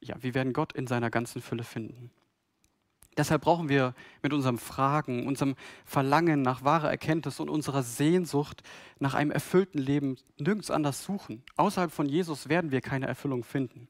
ja, 0.00 0.16
wir 0.20 0.34
werden 0.34 0.52
Gott 0.52 0.72
in 0.72 0.86
seiner 0.86 1.10
ganzen 1.10 1.40
Fülle 1.40 1.64
finden. 1.64 2.10
Deshalb 3.16 3.42
brauchen 3.42 3.68
wir 3.68 3.94
mit 4.22 4.32
unserem 4.32 4.58
Fragen, 4.58 5.26
unserem 5.26 5.54
Verlangen 5.84 6.42
nach 6.42 6.64
wahrer 6.64 6.90
Erkenntnis 6.90 7.38
und 7.40 7.48
unserer 7.48 7.82
Sehnsucht 7.82 8.62
nach 8.98 9.14
einem 9.14 9.30
erfüllten 9.30 9.78
Leben 9.78 10.16
nirgends 10.36 10.70
anders 10.70 11.04
suchen. 11.04 11.42
Außerhalb 11.56 11.92
von 11.92 12.08
Jesus 12.08 12.48
werden 12.48 12.72
wir 12.72 12.80
keine 12.80 13.06
Erfüllung 13.06 13.44
finden. 13.44 13.88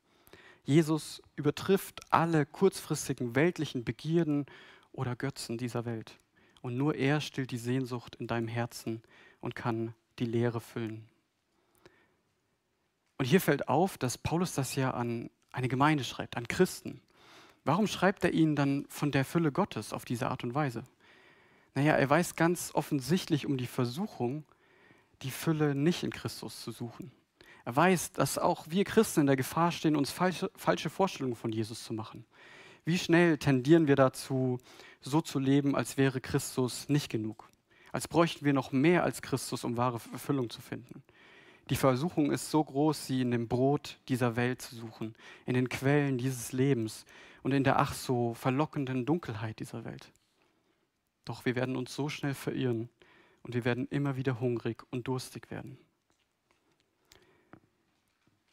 Jesus 0.65 1.23
übertrifft 1.37 2.01
alle 2.11 2.47
kurzfristigen 2.47 3.35
weltlichen 3.35 3.85
Begierden 3.85 4.47
oder 4.93 5.15
Götzen 5.15 5.59
dieser 5.59 5.85
Welt. 5.85 6.19
Und 6.63 6.77
nur 6.77 6.95
er 6.95 7.21
stillt 7.21 7.51
die 7.51 7.59
Sehnsucht 7.59 8.17
in 8.17 8.27
deinem 8.27 8.49
Herzen 8.49 9.03
und 9.41 9.55
kann 9.55 9.95
die 10.19 10.25
Leere 10.25 10.61
füllen. 10.61 11.07
Und 13.19 13.27
hier 13.27 13.41
fällt 13.41 13.69
auf, 13.69 13.99
dass 13.99 14.17
Paulus 14.17 14.55
das 14.55 14.75
ja 14.75 14.93
an 14.93 15.31
eine 15.53 15.69
Gemeinde 15.69 16.05
schreibt, 16.05 16.37
an 16.37 16.49
Christen. 16.49 17.01
Warum 17.65 17.87
schreibt 17.87 18.25
er 18.25 18.33
ihnen 18.33 18.57
dann 18.57 18.87
von 18.89 19.13
der 19.13 19.25
Fülle 19.25 19.53
Gottes 19.53 19.93
auf 19.93 20.05
diese 20.05 20.29
Art 20.29 20.45
und 20.45 20.55
Weise? 20.55 20.85
Naja, 21.75 21.95
er 21.95 22.09
weiß 22.09 22.37
ganz 22.37 22.71
offensichtlich 22.75 23.47
um 23.47 23.57
die 23.57 23.67
Versuchung, 23.67 24.45
die 25.23 25.31
Fülle 25.31 25.75
nicht 25.75 26.03
in 26.03 26.11
Christus 26.11 26.63
zu 26.63 26.73
suchen. 26.73 27.13
Er 27.65 27.77
weiß, 27.77 28.13
dass 28.13 28.39
auch 28.39 28.67
wir 28.69 28.85
Christen 28.85 29.21
in 29.21 29.27
der 29.27 29.37
Gefahr 29.37 29.73
stehen, 29.73 29.97
uns 29.97 30.11
falsche, 30.11 30.51
falsche 30.55 30.91
Vorstellungen 30.91 31.37
von 31.37 31.53
Jesus 31.53 31.85
zu 31.85 31.95
machen. 31.95 32.27
Wie 32.85 32.99
schnell 32.99 33.39
tendieren 33.39 33.87
wir 33.87 33.97
dazu, 33.97 34.59
so 35.01 35.23
zu 35.23 35.39
leben, 35.39 35.75
als 35.75 35.97
wäre 35.97 36.21
Christus 36.21 36.89
nicht 36.89 37.09
genug? 37.09 37.49
Als 37.93 38.09
bräuchten 38.09 38.45
wir 38.45 38.53
noch 38.53 38.73
mehr 38.73 39.05
als 39.05 39.23
Christus, 39.23 39.65
um 39.65 39.77
wahre 39.77 40.01
Erfüllung 40.13 40.51
zu 40.51 40.61
finden. 40.61 41.03
Die 41.71 41.77
Versuchung 41.77 42.31
ist 42.31 42.51
so 42.51 42.63
groß, 42.63 43.07
sie 43.07 43.23
in 43.23 43.31
dem 43.31 43.49
Brot 43.49 43.99
dieser 44.09 44.37
Welt 44.37 44.61
zu 44.61 44.75
suchen, 44.75 45.15
in 45.47 45.55
den 45.55 45.71
Quellen 45.71 46.19
dieses 46.19 46.53
Lebens 46.53 47.07
und 47.43 47.53
in 47.53 47.65
der 47.65 47.79
ach 47.79 47.95
so 47.95 48.35
verlockenden 48.35 49.07
Dunkelheit 49.07 49.61
dieser 49.61 49.85
Welt. 49.87 50.13
Doch 51.25 51.47
wir 51.47 51.55
werden 51.55 51.77
uns 51.77 51.95
so 51.95 52.11
schnell 52.11 52.35
verirren 52.35 52.91
und 53.43 53.55
wir 53.55 53.65
werden 53.65 53.89
immer 53.89 54.17
wieder 54.17 54.41
hungrig 54.41 54.83
und 54.91 55.09
durstig 55.09 55.51
werden. 55.51 55.79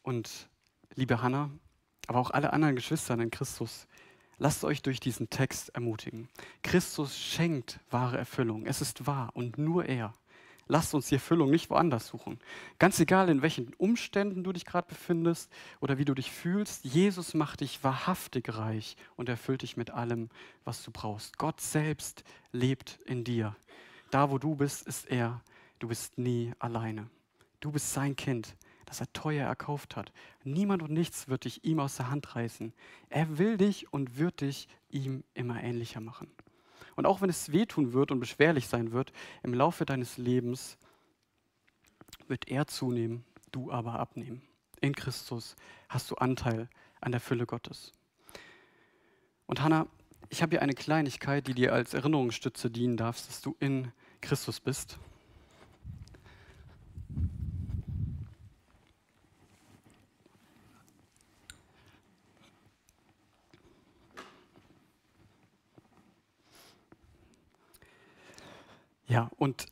Und 0.03 0.50
liebe 0.96 1.22
Hannah, 1.22 1.50
aber 2.08 2.20
auch 2.20 2.31
alle 2.31 2.53
anderen 2.53 2.75
Geschwister 2.75 3.13
in 3.20 3.31
Christus, 3.31 3.88
lasst 4.38 4.63
euch 4.63 4.81
durch 4.81 5.00
diesen 5.00 5.29
Text 5.29 5.70
ermutigen. 5.70 6.27
Christus 6.63 7.17
schenkt 7.17 7.79
wahre 7.89 8.17
Erfüllung. 8.17 8.65
Es 8.65 8.81
ist 8.81 9.05
wahr 9.05 9.29
und 9.34 9.58
nur 9.58 9.86
er. 9.86 10.13
Lasst 10.67 10.93
uns 10.93 11.08
die 11.08 11.15
Erfüllung 11.15 11.51
nicht 11.51 11.70
woanders 11.70 12.08
suchen. 12.08 12.39
Ganz 12.79 13.00
egal, 13.00 13.29
in 13.29 13.41
welchen 13.41 13.74
Umständen 13.74 14.43
du 14.43 14.53
dich 14.53 14.65
gerade 14.65 14.88
befindest 14.88 15.51
oder 15.81 15.98
wie 15.98 16.05
du 16.05 16.13
dich 16.13 16.31
fühlst, 16.31 16.86
Jesus 16.86 17.34
macht 17.34 17.60
dich 17.60 17.84
wahrhaftig 17.84 18.55
reich 18.55 18.96
und 19.17 19.27
erfüllt 19.27 19.63
dich 19.63 19.75
mit 19.75 19.91
allem, 19.91 20.29
was 20.63 20.81
du 20.84 20.91
brauchst. 20.91 21.38
Gott 21.38 21.60
selbst 21.60 22.24
lebt 22.53 23.00
in 23.05 23.25
dir. 23.25 23.55
Da, 24.12 24.31
wo 24.31 24.38
du 24.38 24.55
bist, 24.55 24.88
ist 24.88 25.10
er. 25.10 25.41
Du 25.79 25.89
bist 25.89 26.17
nie 26.17 26.53
alleine. 26.58 27.10
Du 27.60 27.72
bist 27.72 27.91
sein 27.91 28.15
Kind 28.15 28.55
das 28.91 29.00
er 29.00 29.13
teuer 29.13 29.48
erkauft 29.48 29.95
hat. 29.95 30.12
Niemand 30.43 30.83
und 30.83 30.91
nichts 30.91 31.29
wird 31.29 31.45
dich 31.45 31.63
ihm 31.63 31.79
aus 31.79 31.95
der 31.95 32.12
Hand 32.12 32.36
reißen. 32.36 32.74
Er 33.10 33.38
will 33.38 33.55
dich 33.55 33.93
und 33.93 34.17
wird 34.17 34.41
dich 34.41 34.67
ihm 34.89 35.24
immer 35.33 35.63
ähnlicher 35.63 36.01
machen. 36.01 36.29
Und 36.98 37.05
auch 37.05 37.21
wenn 37.21 37.29
es 37.29 37.53
wehtun 37.53 37.93
wird 37.93 38.12
und 38.12 38.19
beschwerlich 38.19 38.67
sein 38.67 38.91
wird, 38.91 39.13
im 39.43 39.53
Laufe 39.53 39.86
deines 39.86 40.17
Lebens 40.17 40.77
wird 42.27 42.50
er 42.50 42.67
zunehmen, 42.67 43.24
du 43.53 43.71
aber 43.71 43.98
abnehmen. 43.98 44.41
In 44.81 44.93
Christus 44.93 45.55
hast 45.88 46.12
du 46.12 46.15
Anteil 46.15 46.67
an 47.00 47.13
der 47.13 47.21
Fülle 47.21 47.45
Gottes. 47.45 47.93
Und 49.45 49.62
Hannah, 49.62 49.88
ich 50.27 50.41
habe 50.41 50.50
hier 50.50 50.62
eine 50.62 50.74
Kleinigkeit, 50.74 51.48
die 51.48 51.53
dir 51.53 51.71
als 51.71 51.93
Erinnerungsstütze 51.93 52.69
dienen 52.69 52.98
darf, 52.98 53.25
dass 53.25 53.39
du 53.39 53.55
in 53.62 53.93
Christus 54.19 54.60
bist. 54.60 55.00
Ja, 69.12 69.30
und 69.36 69.65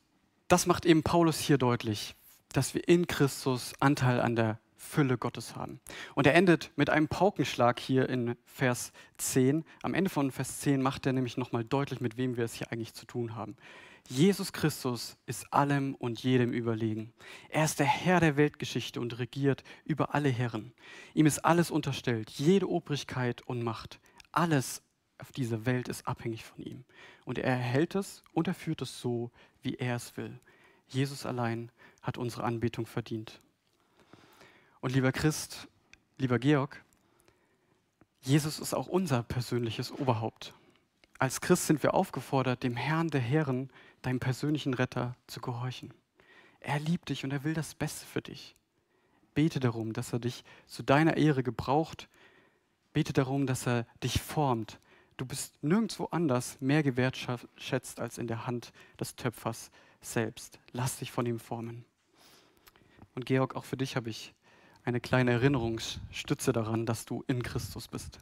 das 0.49 0.65
macht 0.65 0.85
eben 0.85 1.01
Paulus 1.01 1.39
hier 1.39 1.57
deutlich, 1.57 2.13
dass 2.51 2.73
wir 2.73 2.85
in 2.89 3.07
Christus 3.07 3.71
Anteil 3.79 4.19
an 4.19 4.35
der 4.35 4.59
Fülle 4.75 5.17
Gottes 5.17 5.55
haben. 5.55 5.79
Und 6.13 6.27
er 6.27 6.35
endet 6.35 6.73
mit 6.75 6.89
einem 6.89 7.07
Paukenschlag 7.07 7.79
hier 7.79 8.09
in 8.09 8.35
Vers 8.43 8.91
10. 9.17 9.63
Am 9.81 9.93
Ende 9.93 10.09
von 10.09 10.31
Vers 10.31 10.59
10 10.59 10.81
macht 10.81 11.05
er 11.05 11.13
nämlich 11.13 11.37
nochmal 11.37 11.63
deutlich, 11.63 12.01
mit 12.01 12.17
wem 12.17 12.35
wir 12.35 12.43
es 12.43 12.53
hier 12.53 12.69
eigentlich 12.73 12.93
zu 12.93 13.05
tun 13.05 13.33
haben. 13.33 13.55
Jesus 14.09 14.51
Christus 14.51 15.15
ist 15.25 15.53
allem 15.53 15.95
und 15.95 16.21
jedem 16.21 16.51
überlegen. 16.51 17.13
Er 17.47 17.63
ist 17.63 17.79
der 17.79 17.85
Herr 17.85 18.19
der 18.19 18.35
Weltgeschichte 18.35 18.99
und 18.99 19.19
regiert 19.19 19.63
über 19.85 20.13
alle 20.13 20.27
Herren. 20.27 20.73
Ihm 21.13 21.27
ist 21.27 21.45
alles 21.45 21.71
unterstellt, 21.71 22.29
jede 22.29 22.67
Obrigkeit 22.67 23.41
und 23.43 23.63
Macht. 23.63 24.01
Alles 24.33 24.81
auf 25.19 25.31
dieser 25.31 25.65
Welt 25.65 25.87
ist 25.87 26.07
abhängig 26.07 26.43
von 26.45 26.63
ihm. 26.63 26.83
Und 27.25 27.37
er 27.37 27.45
erhält 27.45 27.95
es 27.95 28.23
und 28.33 28.47
er 28.47 28.53
führt 28.53 28.81
es 28.81 28.99
so, 28.99 29.31
wie 29.61 29.75
er 29.75 29.95
es 29.95 30.17
will. 30.17 30.39
Jesus 30.87 31.25
allein 31.25 31.71
hat 32.01 32.17
unsere 32.17 32.43
Anbetung 32.43 32.85
verdient. 32.85 33.41
Und 34.81 34.93
lieber 34.93 35.11
Christ, 35.11 35.67
lieber 36.17 36.39
Georg, 36.39 36.83
Jesus 38.21 38.59
ist 38.59 38.73
auch 38.73 38.87
unser 38.87 39.23
persönliches 39.23 39.91
Oberhaupt. 39.91 40.53
Als 41.19 41.41
Christ 41.41 41.67
sind 41.67 41.83
wir 41.83 41.93
aufgefordert, 41.93 42.63
dem 42.63 42.75
Herrn 42.75 43.09
der 43.09 43.21
Herren, 43.21 43.69
deinem 44.01 44.19
persönlichen 44.19 44.73
Retter, 44.73 45.15
zu 45.27 45.41
gehorchen. 45.41 45.93
Er 46.61 46.79
liebt 46.79 47.09
dich 47.09 47.23
und 47.23 47.31
er 47.31 47.43
will 47.43 47.53
das 47.53 47.75
Beste 47.75 48.05
für 48.05 48.21
dich. 48.21 48.55
Bete 49.33 49.59
darum, 49.59 49.93
dass 49.93 50.13
er 50.13 50.19
dich 50.19 50.43
zu 50.65 50.83
deiner 50.83 51.17
Ehre 51.17 51.43
gebraucht. 51.43 52.09
Bete 52.93 53.13
darum, 53.13 53.47
dass 53.47 53.67
er 53.67 53.85
dich 54.03 54.21
formt. 54.21 54.79
Du 55.19 55.25
bist 55.25 55.61
nirgendwo 55.61 56.05
anders 56.11 56.55
mehr 56.61 56.81
gewertschätzt 56.81 57.99
als 57.99 58.17
in 58.17 58.27
der 58.27 58.47
Hand 58.47 58.71
des 58.97 59.17
Töpfers 59.17 59.69
selbst. 59.99 60.59
Lass 60.71 60.99
dich 60.99 61.11
von 61.11 61.25
ihm 61.25 61.39
formen. 61.39 61.83
Und 63.15 63.25
Georg, 63.25 63.53
auch 63.53 63.65
für 63.65 63.75
dich 63.75 63.97
habe 63.97 64.09
ich 64.09 64.33
eine 64.85 65.01
kleine 65.01 65.31
Erinnerungsstütze 65.31 66.53
daran, 66.53 66.85
dass 66.85 67.03
du 67.03 67.25
in 67.27 67.43
Christus 67.43 67.89
bist. 67.89 68.19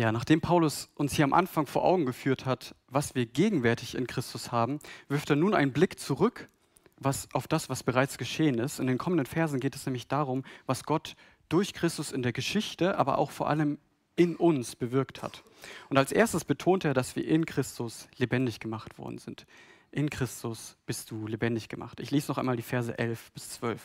Ja, 0.00 0.12
nachdem 0.12 0.40
Paulus 0.40 0.88
uns 0.94 1.12
hier 1.12 1.26
am 1.26 1.34
Anfang 1.34 1.66
vor 1.66 1.84
Augen 1.84 2.06
geführt 2.06 2.46
hat, 2.46 2.74
was 2.88 3.14
wir 3.14 3.26
gegenwärtig 3.26 3.94
in 3.94 4.06
Christus 4.06 4.50
haben, 4.50 4.78
wirft 5.08 5.28
er 5.28 5.36
nun 5.36 5.52
einen 5.52 5.74
Blick 5.74 6.00
zurück 6.00 6.48
was, 6.96 7.28
auf 7.34 7.46
das, 7.46 7.68
was 7.68 7.82
bereits 7.82 8.16
geschehen 8.16 8.58
ist. 8.58 8.80
In 8.80 8.86
den 8.86 8.96
kommenden 8.96 9.26
Versen 9.26 9.60
geht 9.60 9.76
es 9.76 9.84
nämlich 9.84 10.08
darum, 10.08 10.42
was 10.64 10.84
Gott 10.84 11.16
durch 11.50 11.74
Christus 11.74 12.12
in 12.12 12.22
der 12.22 12.32
Geschichte, 12.32 12.96
aber 12.96 13.18
auch 13.18 13.30
vor 13.30 13.50
allem 13.50 13.76
in 14.16 14.36
uns 14.36 14.74
bewirkt 14.74 15.22
hat. 15.22 15.42
Und 15.90 15.98
als 15.98 16.12
erstes 16.12 16.46
betont 16.46 16.86
er, 16.86 16.94
dass 16.94 17.14
wir 17.14 17.28
in 17.28 17.44
Christus 17.44 18.08
lebendig 18.16 18.58
gemacht 18.58 18.96
worden 18.96 19.18
sind. 19.18 19.44
In 19.90 20.08
Christus 20.08 20.78
bist 20.86 21.10
du 21.10 21.26
lebendig 21.26 21.68
gemacht. 21.68 22.00
Ich 22.00 22.10
lese 22.10 22.30
noch 22.30 22.38
einmal 22.38 22.56
die 22.56 22.62
Verse 22.62 22.98
11 22.98 23.32
bis 23.32 23.50
12. 23.50 23.82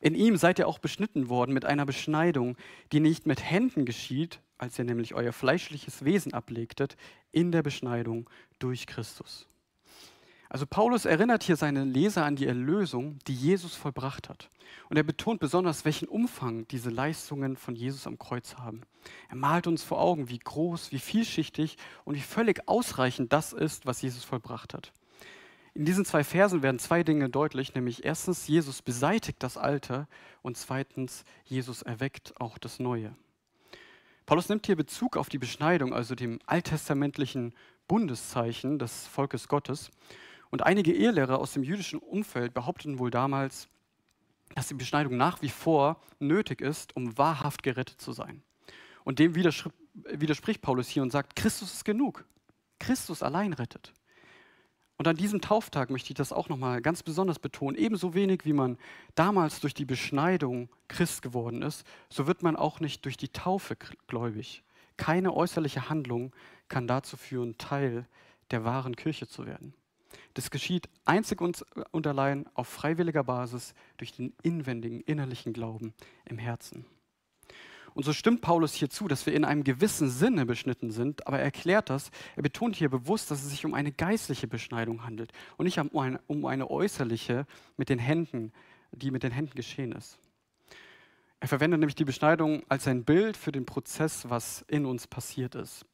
In 0.00 0.14
ihm 0.14 0.36
seid 0.36 0.58
ihr 0.58 0.68
auch 0.68 0.78
beschnitten 0.78 1.28
worden 1.28 1.52
mit 1.52 1.64
einer 1.64 1.86
Beschneidung, 1.86 2.56
die 2.92 3.00
nicht 3.00 3.26
mit 3.26 3.42
Händen 3.42 3.84
geschieht, 3.84 4.40
als 4.56 4.78
ihr 4.78 4.84
nämlich 4.84 5.14
euer 5.14 5.32
fleischliches 5.32 6.04
Wesen 6.04 6.34
ablegtet, 6.34 6.96
in 7.32 7.52
der 7.52 7.62
Beschneidung 7.62 8.28
durch 8.58 8.86
Christus. 8.86 9.46
Also 10.50 10.66
Paulus 10.66 11.04
erinnert 11.04 11.42
hier 11.42 11.56
seine 11.56 11.84
Leser 11.84 12.24
an 12.24 12.36
die 12.36 12.46
Erlösung, 12.46 13.18
die 13.26 13.34
Jesus 13.34 13.74
vollbracht 13.74 14.28
hat. 14.28 14.50
Und 14.88 14.96
er 14.96 15.02
betont 15.02 15.40
besonders, 15.40 15.84
welchen 15.84 16.08
Umfang 16.08 16.66
diese 16.68 16.88
Leistungen 16.90 17.56
von 17.56 17.74
Jesus 17.74 18.06
am 18.06 18.18
Kreuz 18.18 18.54
haben. 18.56 18.82
Er 19.28 19.36
malt 19.36 19.66
uns 19.66 19.82
vor 19.82 20.00
Augen, 20.00 20.30
wie 20.30 20.38
groß, 20.38 20.90
wie 20.90 20.98
vielschichtig 20.98 21.76
und 22.04 22.14
wie 22.14 22.20
völlig 22.20 22.66
ausreichend 22.66 23.32
das 23.32 23.52
ist, 23.52 23.84
was 23.84 24.00
Jesus 24.00 24.24
vollbracht 24.24 24.72
hat. 24.72 24.92
In 25.74 25.84
diesen 25.84 26.04
zwei 26.04 26.24
Versen 26.24 26.62
werden 26.62 26.78
zwei 26.78 27.02
Dinge 27.02 27.28
deutlich, 27.28 27.74
nämlich 27.74 28.04
erstens, 28.04 28.48
Jesus 28.48 28.82
beseitigt 28.82 29.42
das 29.42 29.56
Alte 29.56 30.08
und 30.42 30.56
zweitens, 30.56 31.24
Jesus 31.44 31.82
erweckt 31.82 32.40
auch 32.40 32.58
das 32.58 32.78
Neue. 32.78 33.14
Paulus 34.26 34.48
nimmt 34.48 34.66
hier 34.66 34.76
Bezug 34.76 35.16
auf 35.16 35.28
die 35.28 35.38
Beschneidung, 35.38 35.94
also 35.94 36.14
dem 36.14 36.38
alttestamentlichen 36.46 37.54
Bundeszeichen 37.86 38.78
des 38.78 39.06
Volkes 39.06 39.48
Gottes 39.48 39.90
und 40.50 40.62
einige 40.64 40.92
Ehelehrer 40.92 41.38
aus 41.38 41.52
dem 41.52 41.62
jüdischen 41.62 41.98
Umfeld 41.98 42.54
behaupteten 42.54 42.98
wohl 42.98 43.10
damals, 43.10 43.68
dass 44.54 44.68
die 44.68 44.74
Beschneidung 44.74 45.16
nach 45.16 45.42
wie 45.42 45.48
vor 45.48 46.00
nötig 46.18 46.60
ist, 46.60 46.96
um 46.96 47.16
wahrhaft 47.16 47.62
gerettet 47.62 48.00
zu 48.00 48.12
sein. 48.12 48.42
Und 49.04 49.18
dem 49.18 49.34
widerspricht 49.34 50.60
Paulus 50.60 50.88
hier 50.88 51.02
und 51.02 51.10
sagt, 51.10 51.36
Christus 51.36 51.72
ist 51.72 51.84
genug. 51.84 52.24
Christus 52.78 53.22
allein 53.22 53.52
rettet. 53.52 53.92
Und 54.98 55.06
an 55.06 55.16
diesem 55.16 55.40
Tauftag 55.40 55.90
möchte 55.90 56.10
ich 56.10 56.16
das 56.16 56.32
auch 56.32 56.48
nochmal 56.48 56.82
ganz 56.82 57.04
besonders 57.04 57.38
betonen. 57.38 57.76
Ebenso 57.76 58.14
wenig 58.14 58.44
wie 58.44 58.52
man 58.52 58.76
damals 59.14 59.60
durch 59.60 59.72
die 59.72 59.84
Beschneidung 59.84 60.68
Christ 60.88 61.22
geworden 61.22 61.62
ist, 61.62 61.86
so 62.10 62.26
wird 62.26 62.42
man 62.42 62.56
auch 62.56 62.80
nicht 62.80 63.04
durch 63.04 63.16
die 63.16 63.28
Taufe 63.28 63.76
gläubig. 64.08 64.64
Keine 64.96 65.34
äußerliche 65.34 65.88
Handlung 65.88 66.34
kann 66.68 66.88
dazu 66.88 67.16
führen, 67.16 67.56
Teil 67.58 68.06
der 68.50 68.64
wahren 68.64 68.96
Kirche 68.96 69.28
zu 69.28 69.46
werden. 69.46 69.72
Das 70.34 70.50
geschieht 70.50 70.88
einzig 71.04 71.40
und 71.40 72.06
allein 72.06 72.46
auf 72.54 72.66
freiwilliger 72.66 73.22
Basis 73.22 73.74
durch 73.98 74.12
den 74.12 74.34
inwendigen, 74.42 75.00
innerlichen 75.02 75.52
Glauben 75.52 75.94
im 76.24 76.38
Herzen. 76.38 76.84
Und 77.98 78.04
so 78.04 78.12
stimmt 78.12 78.42
Paulus 78.42 78.74
hier 78.74 78.88
zu, 78.88 79.08
dass 79.08 79.26
wir 79.26 79.34
in 79.34 79.44
einem 79.44 79.64
gewissen 79.64 80.08
Sinne 80.08 80.46
beschnitten 80.46 80.92
sind, 80.92 81.26
aber 81.26 81.38
er 81.38 81.46
erklärt 81.46 81.90
das, 81.90 82.12
er 82.36 82.44
betont 82.44 82.76
hier 82.76 82.88
bewusst, 82.88 83.28
dass 83.28 83.42
es 83.42 83.50
sich 83.50 83.66
um 83.66 83.74
eine 83.74 83.90
geistliche 83.90 84.46
Beschneidung 84.46 85.04
handelt 85.04 85.32
und 85.56 85.64
nicht 85.64 85.80
um 85.80 85.90
eine, 85.98 86.20
um 86.28 86.46
eine 86.46 86.70
äußerliche 86.70 87.44
mit 87.76 87.88
den 87.88 87.98
Händen, 87.98 88.52
die 88.92 89.10
mit 89.10 89.24
den 89.24 89.32
Händen 89.32 89.56
geschehen 89.56 89.90
ist. 89.90 90.16
Er 91.40 91.48
verwendet 91.48 91.80
nämlich 91.80 91.96
die 91.96 92.04
Beschneidung 92.04 92.62
als 92.68 92.86
ein 92.86 93.02
Bild 93.02 93.36
für 93.36 93.50
den 93.50 93.66
Prozess, 93.66 94.30
was 94.30 94.64
in 94.68 94.86
uns 94.86 95.08
passiert 95.08 95.56
ist 95.56 95.84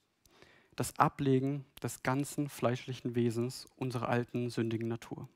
das 0.76 0.98
Ablegen 0.98 1.64
des 1.82 2.02
ganzen 2.02 2.50
fleischlichen 2.50 3.14
Wesens 3.14 3.66
unserer 3.76 4.10
alten 4.10 4.50
sündigen 4.50 4.88
Natur. 4.88 5.28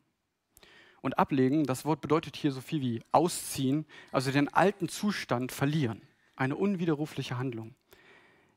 Und 1.00 1.16
ablegen, 1.16 1.64
das 1.64 1.84
Wort 1.84 2.00
bedeutet 2.00 2.34
hier 2.34 2.50
so 2.50 2.60
viel 2.60 2.82
wie 2.82 3.02
ausziehen, 3.12 3.87
also 4.10 4.32
den 4.32 4.52
alten 4.52 4.88
Zustand 4.88 5.52
verlieren. 5.52 6.02
Eine 6.38 6.54
unwiderrufliche 6.54 7.37
Handlung. 7.37 7.75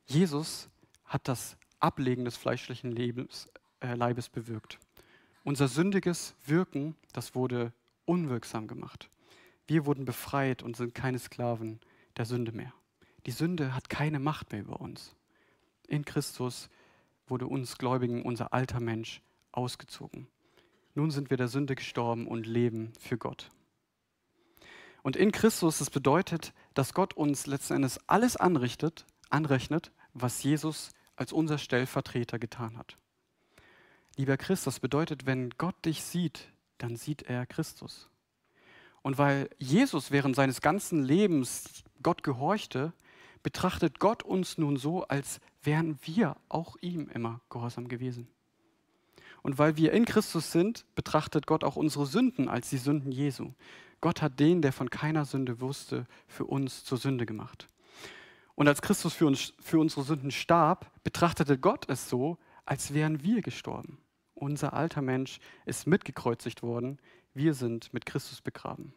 Jesus 0.05 0.69
hat 1.03 1.27
das 1.27 1.57
Ablegen 1.79 2.25
des 2.25 2.37
fleischlichen 2.37 2.91
Lebens, 2.91 3.49
äh, 3.79 3.95
Leibes 3.95 4.29
bewirkt. 4.29 4.77
Unser 5.43 5.67
sündiges 5.67 6.35
Wirken, 6.45 6.95
das 7.11 7.33
wurde 7.33 7.73
unwirksam 8.05 8.67
gemacht. 8.67 9.09
Wir 9.65 9.87
wurden 9.87 10.05
befreit 10.05 10.61
und 10.61 10.77
sind 10.77 10.93
keine 10.93 11.17
Sklaven 11.17 11.79
der 12.17 12.25
Sünde 12.25 12.51
mehr. 12.51 12.71
Die 13.25 13.31
Sünde 13.31 13.73
hat 13.73 13.89
keine 13.89 14.19
Macht 14.19 14.51
mehr 14.51 14.61
über 14.61 14.79
uns. 14.79 15.15
In 15.87 16.05
Christus 16.05 16.69
wurde 17.25 17.47
uns 17.47 17.79
Gläubigen 17.79 18.21
unser 18.21 18.53
alter 18.53 18.79
Mensch 18.79 19.23
ausgezogen. 19.51 20.27
Nun 20.93 21.09
sind 21.09 21.31
wir 21.31 21.37
der 21.37 21.47
Sünde 21.47 21.73
gestorben 21.73 22.27
und 22.27 22.45
leben 22.45 22.93
für 22.99 23.17
Gott. 23.17 23.49
Und 25.01 25.15
in 25.15 25.31
Christus, 25.31 25.79
das 25.79 25.89
bedeutet, 25.89 26.53
dass 26.73 26.93
Gott 26.93 27.13
uns 27.13 27.47
letzten 27.47 27.75
Endes 27.75 27.99
alles 28.07 28.37
anrichtet, 28.37 29.05
anrechnet, 29.29 29.91
was 30.13 30.43
Jesus 30.43 30.91
als 31.15 31.33
unser 31.33 31.57
Stellvertreter 31.57 32.39
getan 32.39 32.77
hat. 32.77 32.97
Lieber 34.17 34.37
Christ, 34.37 34.67
das 34.67 34.79
bedeutet, 34.79 35.25
wenn 35.25 35.51
Gott 35.51 35.85
dich 35.85 36.03
sieht, 36.03 36.47
dann 36.77 36.95
sieht 36.95 37.23
er 37.23 37.45
Christus. 37.45 38.09
Und 39.01 39.17
weil 39.17 39.49
Jesus 39.57 40.11
während 40.11 40.35
seines 40.35 40.61
ganzen 40.61 41.03
Lebens 41.03 41.83
Gott 42.03 42.23
gehorchte, 42.23 42.93
betrachtet 43.41 43.99
Gott 43.99 44.23
uns 44.23 44.57
nun 44.57 44.77
so, 44.77 45.03
als 45.03 45.39
wären 45.63 45.97
wir 46.03 46.35
auch 46.49 46.77
ihm 46.81 47.09
immer 47.09 47.41
gehorsam 47.49 47.87
gewesen. 47.87 48.27
Und 49.41 49.57
weil 49.57 49.75
wir 49.77 49.91
in 49.91 50.05
Christus 50.05 50.51
sind, 50.51 50.85
betrachtet 50.93 51.47
Gott 51.47 51.63
auch 51.63 51.75
unsere 51.75 52.05
Sünden 52.05 52.47
als 52.47 52.69
die 52.69 52.77
Sünden 52.77 53.11
Jesu. 53.11 53.53
Gott 54.01 54.21
hat 54.21 54.39
den, 54.39 54.61
der 54.61 54.73
von 54.73 54.89
keiner 54.89 55.25
Sünde 55.25 55.61
wusste, 55.61 56.07
für 56.27 56.45
uns 56.45 56.83
zur 56.83 56.97
Sünde 56.97 57.25
gemacht. 57.25 57.69
Und 58.55 58.67
als 58.67 58.81
Christus 58.81 59.13
für, 59.13 59.27
uns, 59.27 59.53
für 59.59 59.79
unsere 59.79 60.03
Sünden 60.03 60.31
starb, 60.31 60.91
betrachtete 61.03 61.57
Gott 61.57 61.87
es 61.87 62.09
so, 62.09 62.37
als 62.65 62.93
wären 62.93 63.23
wir 63.23 63.41
gestorben. 63.41 63.99
Unser 64.33 64.73
alter 64.73 65.01
Mensch 65.01 65.39
ist 65.65 65.87
mitgekreuzigt 65.87 66.63
worden, 66.63 66.99
wir 67.33 67.53
sind 67.53 67.93
mit 67.93 68.05
Christus 68.05 68.41
begraben. 68.41 68.93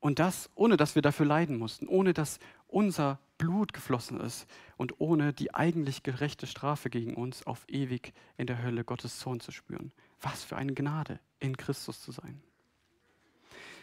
Und 0.00 0.18
das, 0.18 0.50
ohne 0.54 0.76
dass 0.76 0.94
wir 0.94 1.02
dafür 1.02 1.26
leiden 1.26 1.58
mussten, 1.58 1.88
ohne 1.88 2.12
dass 2.12 2.38
unser 2.66 3.18
Blut 3.36 3.72
geflossen 3.72 4.20
ist 4.20 4.46
und 4.76 5.00
ohne 5.00 5.32
die 5.32 5.54
eigentlich 5.54 6.02
gerechte 6.02 6.46
Strafe 6.46 6.90
gegen 6.90 7.14
uns 7.14 7.46
auf 7.46 7.64
ewig 7.68 8.12
in 8.36 8.46
der 8.46 8.62
Hölle 8.62 8.84
Gottes 8.84 9.18
Zorn 9.18 9.40
zu 9.40 9.52
spüren. 9.52 9.92
Was 10.20 10.44
für 10.44 10.56
eine 10.56 10.74
Gnade, 10.74 11.20
in 11.40 11.56
Christus 11.56 12.00
zu 12.00 12.12
sein. 12.12 12.42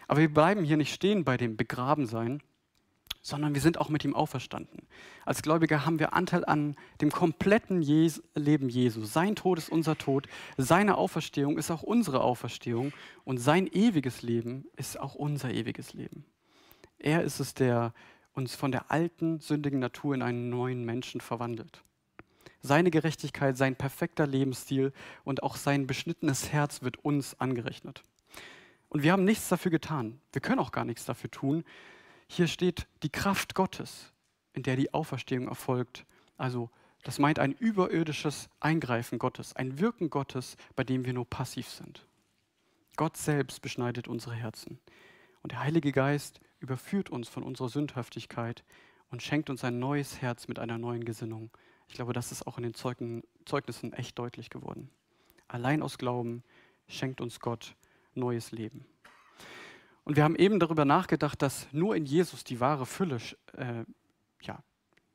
Aber 0.07 0.19
wir 0.19 0.33
bleiben 0.33 0.63
hier 0.63 0.77
nicht 0.77 0.93
stehen 0.93 1.23
bei 1.23 1.37
dem 1.37 1.57
Begrabensein, 1.57 2.41
sondern 3.25 3.55
wir 3.55 3.61
sind 3.61 3.79
auch 3.79 3.89
mit 3.89 4.05
ihm 4.05 4.13
auferstanden. 4.15 4.87
Als 5.25 5.41
Gläubiger 5.41 5.83
haben 5.83 5.97
wir 5.97 6.13
Anteil 6.13 6.45
an 6.45 6.75
dem 7.01 7.11
kompletten 7.11 7.81
Jes 7.81 8.21
Leben 8.35 8.69
Jesu. 8.69 9.03
Sein 9.03 9.35
Tod 9.35 9.57
ist 9.57 9.69
unser 9.69 9.97
Tod, 9.97 10.27
seine 10.57 10.95
Auferstehung 10.95 11.57
ist 11.57 11.71
auch 11.71 11.81
unsere 11.81 12.21
Auferstehung 12.21 12.93
und 13.23 13.39
sein 13.39 13.65
ewiges 13.65 14.21
Leben 14.21 14.65
ist 14.75 14.99
auch 14.99 15.15
unser 15.15 15.51
ewiges 15.51 15.93
Leben. 15.93 16.23
Er 16.99 17.23
ist 17.23 17.39
es, 17.39 17.55
der 17.55 17.93
uns 18.33 18.53
von 18.53 18.71
der 18.71 18.91
alten, 18.91 19.39
sündigen 19.39 19.79
Natur 19.79 20.13
in 20.13 20.21
einen 20.21 20.49
neuen 20.51 20.85
Menschen 20.85 21.19
verwandelt. 21.19 21.83
Seine 22.61 22.91
Gerechtigkeit, 22.91 23.57
sein 23.57 23.75
perfekter 23.75 24.27
Lebensstil 24.27 24.93
und 25.23 25.41
auch 25.41 25.55
sein 25.55 25.87
beschnittenes 25.87 26.51
Herz 26.51 26.83
wird 26.83 26.97
uns 26.97 27.39
angerechnet. 27.39 28.03
Und 28.95 29.03
wir 29.03 29.11
haben 29.11 29.25
nichts 29.25 29.49
dafür 29.49 29.71
getan. 29.71 30.21
Wir 30.31 30.39
können 30.39 30.59
auch 30.59 30.71
gar 30.71 30.85
nichts 30.85 31.03
dafür 31.03 31.29
tun, 31.29 31.65
hier 32.29 32.47
steht 32.47 32.87
die 33.03 33.09
Kraft 33.09 33.53
Gottes, 33.53 34.13
in 34.53 34.63
der 34.63 34.77
die 34.77 34.93
Auferstehung 34.93 35.49
erfolgt. 35.49 36.05
Also 36.37 36.69
das 37.03 37.19
meint 37.19 37.37
ein 37.37 37.51
überirdisches 37.51 38.47
Eingreifen 38.61 39.19
Gottes, 39.19 39.53
ein 39.53 39.81
Wirken 39.81 40.09
Gottes, 40.09 40.55
bei 40.77 40.85
dem 40.85 41.03
wir 41.03 41.11
nur 41.11 41.29
passiv 41.29 41.67
sind. 41.67 42.05
Gott 42.95 43.17
selbst 43.17 43.61
beschneidet 43.61 44.07
unsere 44.07 44.33
Herzen. 44.33 44.79
Und 45.43 45.51
der 45.51 45.59
Heilige 45.59 45.91
Geist 45.91 46.39
überführt 46.61 47.09
uns 47.09 47.27
von 47.27 47.43
unserer 47.43 47.67
Sündhaftigkeit 47.67 48.63
und 49.09 49.21
schenkt 49.21 49.49
uns 49.49 49.65
ein 49.65 49.77
neues 49.77 50.21
Herz 50.21 50.47
mit 50.47 50.57
einer 50.57 50.77
neuen 50.77 51.03
Gesinnung. 51.03 51.49
Ich 51.89 51.95
glaube, 51.95 52.13
das 52.13 52.31
ist 52.31 52.47
auch 52.47 52.57
in 52.57 52.63
den 52.63 52.73
Zeugnissen 52.73 53.91
echt 53.91 54.17
deutlich 54.17 54.49
geworden. 54.49 54.89
Allein 55.49 55.81
aus 55.81 55.97
Glauben 55.97 56.43
schenkt 56.87 57.19
uns 57.19 57.41
Gott 57.41 57.75
neues 58.15 58.51
Leben. 58.51 58.85
Und 60.03 60.15
wir 60.15 60.23
haben 60.23 60.35
eben 60.35 60.59
darüber 60.59 60.85
nachgedacht, 60.85 61.41
dass 61.41 61.67
nur 61.71 61.95
in 61.95 62.05
Jesus 62.05 62.43
die 62.43 62.59
wahre 62.59 62.85
Fülle, 62.85 63.17
äh, 63.53 63.83
ja, 64.41 64.63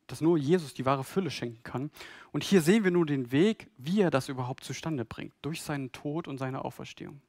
dass 0.09 0.21
nur 0.21 0.37
Jesus 0.37 0.75
die 0.75 0.85
wahre 0.85 1.05
Fülle 1.05 1.31
schenken 1.31 1.63
kann. 1.63 1.91
Und 2.33 2.43
hier 2.43 2.61
sehen 2.61 2.83
wir 2.83 2.91
nur 2.91 3.07
den 3.07 3.31
Weg, 3.31 3.71
wie 3.77 4.01
er 4.01 4.11
das 4.11 4.29
überhaupt 4.29 4.65
zustande 4.65 5.05
bringt, 5.05 5.33
durch 5.43 5.63
seinen 5.63 5.93
Tod 5.93 6.27
und 6.27 6.39
seine 6.39 6.65
Auferstehung. 6.65 7.21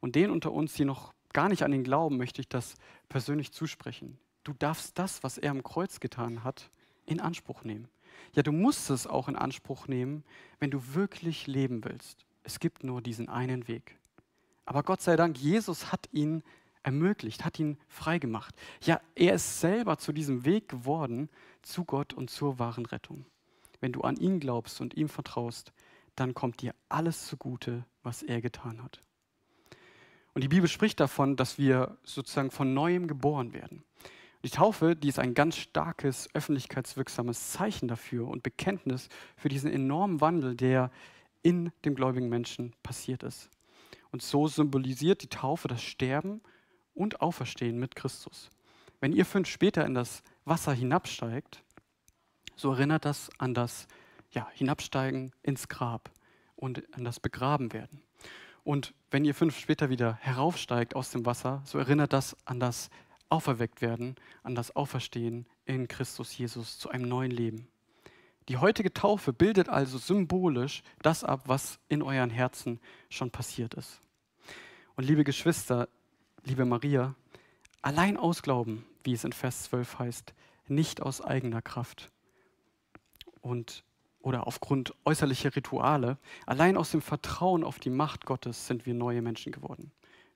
Und 0.00 0.14
denen 0.14 0.32
unter 0.32 0.52
uns, 0.52 0.74
die 0.74 0.84
noch 0.84 1.12
gar 1.32 1.48
nicht 1.48 1.64
an 1.64 1.72
ihn 1.72 1.82
glauben, 1.82 2.16
möchte 2.16 2.40
ich 2.40 2.48
das 2.48 2.76
persönlich 3.08 3.52
zusprechen. 3.52 4.18
Du 4.44 4.52
darfst 4.52 4.96
das, 4.98 5.24
was 5.24 5.38
er 5.38 5.50
am 5.50 5.64
Kreuz 5.64 5.98
getan 5.98 6.44
hat, 6.44 6.70
in 7.04 7.20
Anspruch 7.20 7.64
nehmen. 7.64 7.88
Ja, 8.34 8.44
du 8.44 8.52
musst 8.52 8.90
es 8.90 9.06
auch 9.08 9.28
in 9.28 9.36
Anspruch 9.36 9.88
nehmen, 9.88 10.24
wenn 10.60 10.70
du 10.70 10.94
wirklich 10.94 11.48
leben 11.48 11.84
willst. 11.84 12.24
Es 12.44 12.60
gibt 12.60 12.84
nur 12.84 13.02
diesen 13.02 13.28
einen 13.28 13.66
Weg. 13.66 13.98
Aber 14.66 14.82
Gott 14.82 15.00
sei 15.00 15.16
Dank, 15.16 15.38
Jesus 15.38 15.92
hat 15.92 16.08
ihn 16.12 16.42
ermöglicht, 16.82 17.44
hat 17.44 17.58
ihn 17.58 17.78
freigemacht. 17.88 18.54
Ja, 18.82 19.00
er 19.14 19.34
ist 19.34 19.60
selber 19.60 19.98
zu 19.98 20.12
diesem 20.12 20.44
Weg 20.44 20.68
geworden, 20.68 21.30
zu 21.62 21.84
Gott 21.84 22.12
und 22.12 22.30
zur 22.30 22.58
wahren 22.58 22.86
Rettung. 22.86 23.24
Wenn 23.80 23.92
du 23.92 24.02
an 24.02 24.16
ihn 24.16 24.40
glaubst 24.40 24.80
und 24.80 24.94
ihm 24.94 25.08
vertraust, 25.08 25.72
dann 26.14 26.34
kommt 26.34 26.62
dir 26.62 26.74
alles 26.88 27.26
zugute, 27.26 27.84
was 28.02 28.22
er 28.22 28.40
getan 28.40 28.82
hat. 28.82 29.02
Und 30.34 30.42
die 30.42 30.48
Bibel 30.48 30.68
spricht 30.68 31.00
davon, 31.00 31.36
dass 31.36 31.58
wir 31.58 31.96
sozusagen 32.04 32.50
von 32.50 32.74
neuem 32.74 33.08
geboren 33.08 33.52
werden. 33.52 33.84
Die 34.44 34.50
Taufe, 34.50 34.94
die 34.94 35.08
ist 35.08 35.18
ein 35.18 35.34
ganz 35.34 35.56
starkes, 35.56 36.28
öffentlichkeitswirksames 36.34 37.52
Zeichen 37.52 37.88
dafür 37.88 38.28
und 38.28 38.42
Bekenntnis 38.42 39.08
für 39.36 39.48
diesen 39.48 39.70
enormen 39.72 40.20
Wandel, 40.20 40.54
der 40.54 40.90
in 41.42 41.72
dem 41.84 41.94
gläubigen 41.94 42.28
Menschen 42.28 42.74
passiert 42.82 43.22
ist. 43.22 43.50
Und 44.10 44.22
so 44.22 44.46
symbolisiert 44.48 45.22
die 45.22 45.28
Taufe 45.28 45.68
das 45.68 45.82
Sterben 45.82 46.40
und 46.94 47.20
Auferstehen 47.20 47.78
mit 47.78 47.96
Christus. 47.96 48.50
Wenn 49.00 49.12
ihr 49.12 49.26
fünf 49.26 49.48
später 49.48 49.84
in 49.84 49.94
das 49.94 50.22
Wasser 50.44 50.72
hinabsteigt, 50.72 51.62
so 52.56 52.72
erinnert 52.72 53.04
das 53.04 53.30
an 53.38 53.52
das 53.52 53.86
ja, 54.30 54.48
Hinabsteigen 54.54 55.32
ins 55.42 55.68
Grab 55.68 56.10
und 56.56 56.82
an 56.94 57.04
das 57.04 57.20
Begrabenwerden. 57.20 58.02
Und 58.64 58.94
wenn 59.10 59.24
ihr 59.24 59.34
fünf 59.34 59.58
später 59.58 59.90
wieder 59.90 60.14
heraufsteigt 60.16 60.96
aus 60.96 61.10
dem 61.10 61.24
Wasser, 61.24 61.62
so 61.64 61.78
erinnert 61.78 62.12
das 62.12 62.36
an 62.46 62.58
das 62.58 62.90
Auferwecktwerden, 63.28 64.16
an 64.42 64.54
das 64.54 64.74
Auferstehen 64.74 65.46
in 65.64 65.88
Christus 65.88 66.36
Jesus 66.36 66.78
zu 66.78 66.90
einem 66.90 67.08
neuen 67.08 67.30
Leben. 67.30 67.68
Die 68.48 68.58
heutige 68.58 68.92
Taufe 68.92 69.32
bildet 69.32 69.68
also 69.68 69.98
symbolisch 69.98 70.82
das 71.02 71.24
ab, 71.24 71.42
was 71.46 71.80
in 71.88 72.02
euren 72.02 72.30
Herzen 72.30 72.80
schon 73.08 73.30
passiert 73.30 73.74
ist. 73.74 74.00
Und 74.94 75.04
liebe 75.04 75.24
Geschwister, 75.24 75.88
liebe 76.44 76.64
Maria, 76.64 77.14
allein 77.82 78.16
aus 78.16 78.42
Glauben, 78.42 78.86
wie 79.02 79.12
es 79.12 79.24
in 79.24 79.32
Vers 79.32 79.64
12 79.64 79.98
heißt, 79.98 80.34
nicht 80.68 81.02
aus 81.02 81.20
eigener 81.20 81.62
Kraft 81.62 82.10
und 83.40 83.84
oder 84.20 84.48
aufgrund 84.48 84.92
äußerlicher 85.04 85.54
Rituale, 85.54 86.18
allein 86.46 86.76
aus 86.76 86.90
dem 86.90 87.00
Vertrauen 87.00 87.62
auf 87.62 87.78
die 87.78 87.90
Macht 87.90 88.26
Gottes 88.26 88.66
sind 88.66 88.84
wir 88.84 88.92
neue 88.92 89.22
Menschen 89.22 89.52
geworden. 89.52 89.92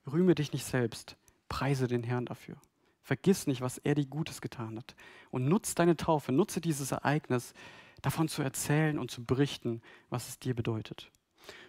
Rühme 0.07 0.37
dich 0.37 0.53
nicht 0.53 0.65
selbst, 0.65 1.17
preise 1.49 1.89
den 1.89 2.05
Herrn 2.05 2.25
dafür. 2.25 2.57
Vergiss 3.03 3.49
nicht, 3.49 3.63
was 3.63 3.79
er 3.79 3.97
dir 3.97 4.07
Gutes 4.07 4.41
getan 4.41 4.77
hat. 4.77 4.95
Und 5.33 5.49
nutze 5.49 5.75
deine 5.75 5.97
Taufe, 5.97 6.31
nutze 6.31 6.61
dieses 6.61 6.93
Ereignis, 6.93 7.53
davon 8.03 8.29
zu 8.29 8.43
erzählen 8.43 8.99
und 8.99 9.11
zu 9.11 9.25
berichten, 9.25 9.83
was 10.09 10.29
es 10.29 10.39
dir 10.39 10.55
bedeutet. 10.55 11.11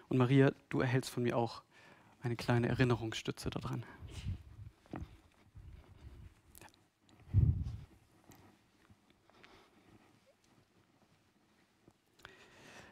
Und 0.08 0.18
Maria, 0.18 0.52
du 0.68 0.80
erhältst 0.80 1.10
von 1.10 1.22
mir 1.22 1.36
auch 1.36 1.62
eine 2.22 2.36
kleine 2.36 2.68
Erinnerungsstütze 2.68 3.50
daran. 3.50 3.84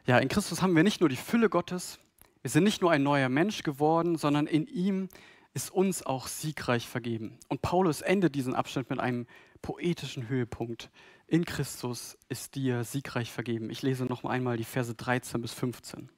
Ja, 0.05 0.17
in 0.17 0.27
Christus 0.27 0.61
haben 0.61 0.75
wir 0.75 0.83
nicht 0.83 0.99
nur 0.99 1.09
die 1.09 1.15
Fülle 1.15 1.49
Gottes, 1.49 1.99
wir 2.41 2.49
sind 2.49 2.63
nicht 2.63 2.81
nur 2.81 2.91
ein 2.91 3.03
neuer 3.03 3.29
Mensch 3.29 3.61
geworden, 3.61 4.17
sondern 4.17 4.47
in 4.47 4.65
ihm 4.65 5.09
ist 5.53 5.71
uns 5.71 6.05
auch 6.05 6.27
siegreich 6.27 6.87
vergeben. 6.87 7.37
Und 7.49 7.61
Paulus 7.61 8.01
endet 8.01 8.35
diesen 8.35 8.55
Abschnitt 8.55 8.89
mit 8.89 8.99
einem 8.99 9.27
poetischen 9.61 10.29
Höhepunkt. 10.29 10.89
In 11.27 11.45
Christus 11.45 12.17
ist 12.29 12.55
dir 12.55 12.83
siegreich 12.83 13.31
vergeben. 13.31 13.69
Ich 13.69 13.81
lese 13.81 14.05
noch 14.05 14.23
einmal 14.23 14.57
die 14.57 14.63
Verse 14.63 14.93
13 14.93 15.41
bis 15.41 15.53
15. 15.53 16.09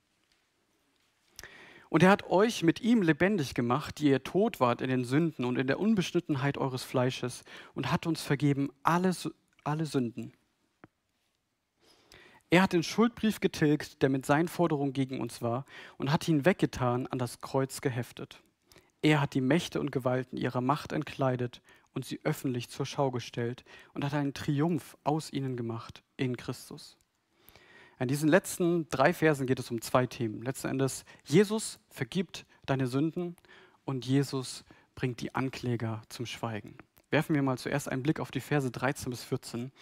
Und 1.89 2.01
er 2.01 2.09
hat 2.09 2.23
euch 2.23 2.63
mit 2.63 2.81
ihm 2.81 3.03
lebendig 3.03 3.53
gemacht, 3.53 3.99
die 3.99 4.07
ihr 4.07 4.23
tot 4.23 4.59
wart 4.59 4.81
in 4.81 4.89
den 4.89 5.05
Sünden 5.05 5.45
und 5.45 5.59
in 5.59 5.67
der 5.67 5.79
Unbeschnittenheit 5.79 6.57
eures 6.57 6.83
Fleisches, 6.83 7.43
und 7.75 7.91
hat 7.91 8.07
uns 8.07 8.23
vergeben 8.23 8.71
alle, 8.81 9.13
alle 9.63 9.85
Sünden. 9.85 10.33
Er 12.49 12.63
hat 12.63 12.73
den 12.73 12.81
Schuldbrief 12.81 13.39
getilgt, 13.39 14.01
der 14.01 14.09
mit 14.09 14.25
seinen 14.25 14.47
Forderungen 14.47 14.93
gegen 14.93 15.21
uns 15.21 15.43
war, 15.43 15.65
und 15.97 16.11
hat 16.11 16.27
ihn 16.27 16.45
weggetan, 16.45 17.05
an 17.07 17.19
das 17.19 17.41
Kreuz 17.41 17.81
geheftet. 17.81 18.41
Er 19.03 19.19
hat 19.19 19.33
die 19.33 19.41
Mächte 19.41 19.81
und 19.81 19.91
Gewalten 19.91 20.37
ihrer 20.37 20.61
Macht 20.61 20.93
entkleidet 20.93 21.61
und 21.93 22.05
sie 22.05 22.21
öffentlich 22.23 22.69
zur 22.69 22.85
Schau 22.85 23.11
gestellt 23.11 23.65
und 23.93 24.03
hat 24.03 24.13
einen 24.13 24.33
Triumph 24.33 24.97
aus 25.03 25.31
ihnen 25.31 25.57
gemacht 25.57 26.03
in 26.15 26.37
Christus. 26.37 26.97
In 27.99 28.07
diesen 28.07 28.29
letzten 28.29 28.87
drei 28.89 29.13
Versen 29.13 29.45
geht 29.45 29.59
es 29.59 29.69
um 29.69 29.81
zwei 29.81 30.07
Themen. 30.07 30.41
Letzten 30.41 30.67
Endes, 30.67 31.03
Jesus 31.25 31.79
vergibt 31.89 32.45
deine 32.65 32.87
Sünden 32.87 33.35
und 33.83 34.05
Jesus 34.05 34.63
bringt 34.95 35.19
die 35.19 35.35
Ankläger 35.35 36.01
zum 36.07 36.25
Schweigen. 36.25 36.77
Werfen 37.09 37.35
wir 37.35 37.43
mal 37.43 37.57
zuerst 37.57 37.89
einen 37.89 38.03
Blick 38.03 38.21
auf 38.21 38.31
die 38.31 38.39
Verse 38.39 38.71
13 38.71 39.09
bis 39.09 39.23
14. 39.25 39.73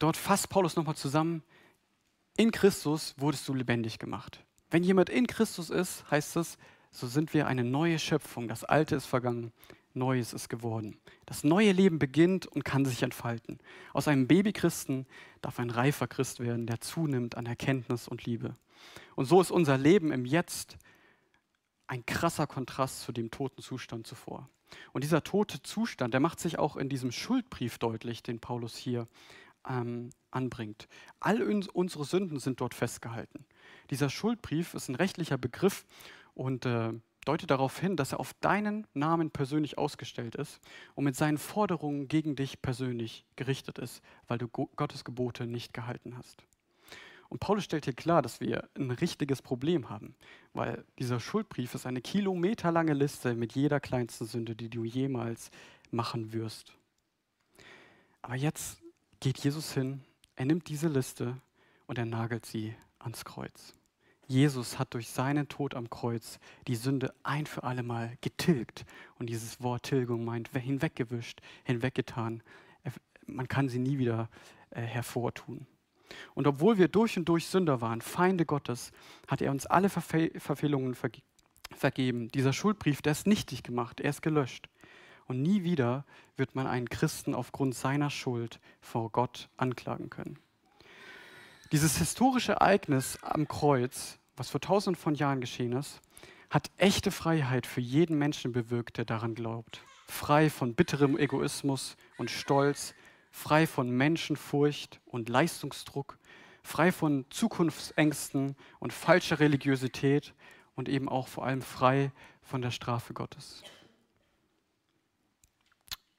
Dort 0.00 0.16
fasst 0.16 0.50
Paulus 0.50 0.74
nochmal 0.74 0.96
zusammen, 0.96 1.44
in 2.36 2.50
Christus 2.50 3.14
wurdest 3.18 3.48
du 3.48 3.54
lebendig 3.54 4.00
gemacht. 4.00 4.44
Wenn 4.68 4.82
jemand 4.82 5.10
in 5.10 5.28
Christus 5.28 5.70
ist, 5.70 6.10
heißt 6.10 6.36
es, 6.36 6.58
so 6.96 7.06
sind 7.06 7.34
wir 7.34 7.46
eine 7.46 7.62
neue 7.62 7.98
Schöpfung. 7.98 8.48
Das 8.48 8.64
Alte 8.64 8.96
ist 8.96 9.04
vergangen, 9.04 9.52
Neues 9.92 10.32
ist 10.32 10.48
geworden. 10.48 10.98
Das 11.26 11.44
neue 11.44 11.72
Leben 11.72 11.98
beginnt 11.98 12.46
und 12.46 12.64
kann 12.64 12.84
sich 12.84 13.02
entfalten. 13.02 13.58
Aus 13.92 14.08
einem 14.08 14.26
Babychristen 14.26 15.06
darf 15.42 15.58
ein 15.58 15.70
reifer 15.70 16.06
Christ 16.06 16.40
werden, 16.40 16.66
der 16.66 16.80
zunimmt 16.80 17.36
an 17.36 17.46
Erkenntnis 17.46 18.08
und 18.08 18.24
Liebe. 18.24 18.54
Und 19.14 19.26
so 19.26 19.40
ist 19.40 19.50
unser 19.50 19.76
Leben 19.76 20.10
im 20.10 20.24
Jetzt 20.24 20.76
ein 21.86 22.04
krasser 22.04 22.46
Kontrast 22.46 23.02
zu 23.02 23.12
dem 23.12 23.30
toten 23.30 23.62
Zustand 23.62 24.06
zuvor. 24.06 24.48
Und 24.92 25.04
dieser 25.04 25.22
tote 25.22 25.62
Zustand, 25.62 26.14
der 26.14 26.20
macht 26.20 26.40
sich 26.40 26.58
auch 26.58 26.76
in 26.76 26.88
diesem 26.88 27.12
Schuldbrief 27.12 27.78
deutlich, 27.78 28.22
den 28.22 28.40
Paulus 28.40 28.76
hier 28.76 29.06
ähm, 29.68 30.10
anbringt. 30.30 30.88
All 31.20 31.42
uns, 31.42 31.68
unsere 31.68 32.04
Sünden 32.04 32.38
sind 32.38 32.60
dort 32.60 32.74
festgehalten. 32.74 33.44
Dieser 33.90 34.10
Schuldbrief 34.10 34.74
ist 34.74 34.88
ein 34.88 34.94
rechtlicher 34.94 35.38
Begriff 35.38 35.86
und 36.36 36.66
äh, 36.66 36.92
deutet 37.24 37.50
darauf 37.50 37.78
hin, 37.80 37.96
dass 37.96 38.12
er 38.12 38.20
auf 38.20 38.34
deinen 38.34 38.86
Namen 38.94 39.30
persönlich 39.30 39.78
ausgestellt 39.78 40.36
ist 40.36 40.60
und 40.94 41.04
mit 41.04 41.16
seinen 41.16 41.38
Forderungen 41.38 42.06
gegen 42.06 42.36
dich 42.36 42.62
persönlich 42.62 43.24
gerichtet 43.34 43.78
ist, 43.78 44.02
weil 44.28 44.38
du 44.38 44.46
Gottes 44.46 45.04
Gebote 45.04 45.46
nicht 45.46 45.74
gehalten 45.74 46.16
hast. 46.16 46.44
Und 47.28 47.40
Paulus 47.40 47.64
stellt 47.64 47.86
hier 47.86 47.94
klar, 47.94 48.22
dass 48.22 48.40
wir 48.40 48.68
ein 48.76 48.92
richtiges 48.92 49.42
Problem 49.42 49.90
haben, 49.90 50.14
weil 50.52 50.84
dieser 51.00 51.18
Schuldbrief 51.18 51.74
ist 51.74 51.84
eine 51.84 52.00
kilometerlange 52.00 52.92
Liste 52.92 53.34
mit 53.34 53.54
jeder 53.54 53.80
kleinsten 53.80 54.26
Sünde, 54.26 54.54
die 54.54 54.70
du 54.70 54.84
jemals 54.84 55.50
machen 55.90 56.32
wirst. 56.32 56.74
Aber 58.22 58.36
jetzt 58.36 58.80
geht 59.18 59.38
Jesus 59.38 59.72
hin, 59.72 60.04
er 60.36 60.44
nimmt 60.44 60.68
diese 60.68 60.88
Liste 60.88 61.40
und 61.86 61.98
er 61.98 62.06
nagelt 62.06 62.46
sie 62.46 62.74
ans 63.00 63.24
Kreuz. 63.24 63.74
Jesus 64.26 64.78
hat 64.78 64.94
durch 64.94 65.08
seinen 65.08 65.48
Tod 65.48 65.74
am 65.74 65.88
Kreuz 65.88 66.38
die 66.66 66.74
Sünde 66.74 67.14
ein 67.22 67.46
für 67.46 67.62
alle 67.62 67.82
Mal 67.82 68.16
getilgt. 68.20 68.84
Und 69.18 69.30
dieses 69.30 69.62
Wort 69.62 69.84
Tilgung 69.84 70.24
meint 70.24 70.50
hinweggewischt, 70.52 71.40
hinweggetan. 71.64 72.42
Man 73.26 73.48
kann 73.48 73.68
sie 73.68 73.78
nie 73.78 73.98
wieder 73.98 74.28
äh, 74.70 74.80
hervortun. 74.80 75.66
Und 76.34 76.46
obwohl 76.46 76.78
wir 76.78 76.88
durch 76.88 77.16
und 77.16 77.28
durch 77.28 77.46
Sünder 77.46 77.80
waren, 77.80 78.00
Feinde 78.00 78.46
Gottes, 78.46 78.92
hat 79.26 79.42
er 79.42 79.50
uns 79.50 79.66
alle 79.66 79.88
Verfe 79.88 80.30
Verfehlungen 80.38 80.94
verge 80.94 81.22
vergeben. 81.76 82.28
Dieser 82.28 82.52
Schuldbrief, 82.52 83.02
der 83.02 83.10
ist 83.10 83.26
nichtig 83.26 83.64
gemacht, 83.64 84.00
er 84.00 84.10
ist 84.10 84.22
gelöscht. 84.22 84.68
Und 85.26 85.42
nie 85.42 85.64
wieder 85.64 86.04
wird 86.36 86.54
man 86.54 86.68
einen 86.68 86.88
Christen 86.88 87.34
aufgrund 87.34 87.74
seiner 87.74 88.08
Schuld 88.08 88.60
vor 88.80 89.10
Gott 89.10 89.48
anklagen 89.56 90.08
können. 90.08 90.38
Dieses 91.72 91.98
historische 91.98 92.52
Ereignis 92.52 93.18
am 93.22 93.48
Kreuz, 93.48 94.18
was 94.36 94.50
vor 94.50 94.60
tausenden 94.60 95.00
von 95.00 95.16
Jahren 95.16 95.40
geschehen 95.40 95.72
ist, 95.72 96.00
hat 96.48 96.70
echte 96.76 97.10
Freiheit 97.10 97.66
für 97.66 97.80
jeden 97.80 98.16
Menschen 98.18 98.52
bewirkt, 98.52 98.98
der 98.98 99.04
daran 99.04 99.34
glaubt. 99.34 99.80
Frei 100.06 100.48
von 100.48 100.74
bitterem 100.74 101.18
Egoismus 101.18 101.96
und 102.18 102.30
Stolz, 102.30 102.94
frei 103.32 103.66
von 103.66 103.90
Menschenfurcht 103.90 105.00
und 105.06 105.28
Leistungsdruck, 105.28 106.18
frei 106.62 106.92
von 106.92 107.24
Zukunftsängsten 107.30 108.54
und 108.78 108.92
falscher 108.92 109.40
Religiosität 109.40 110.34
und 110.76 110.88
eben 110.88 111.08
auch 111.08 111.26
vor 111.26 111.44
allem 111.46 111.62
frei 111.62 112.12
von 112.42 112.62
der 112.62 112.70
Strafe 112.70 113.12
Gottes. 113.12 113.64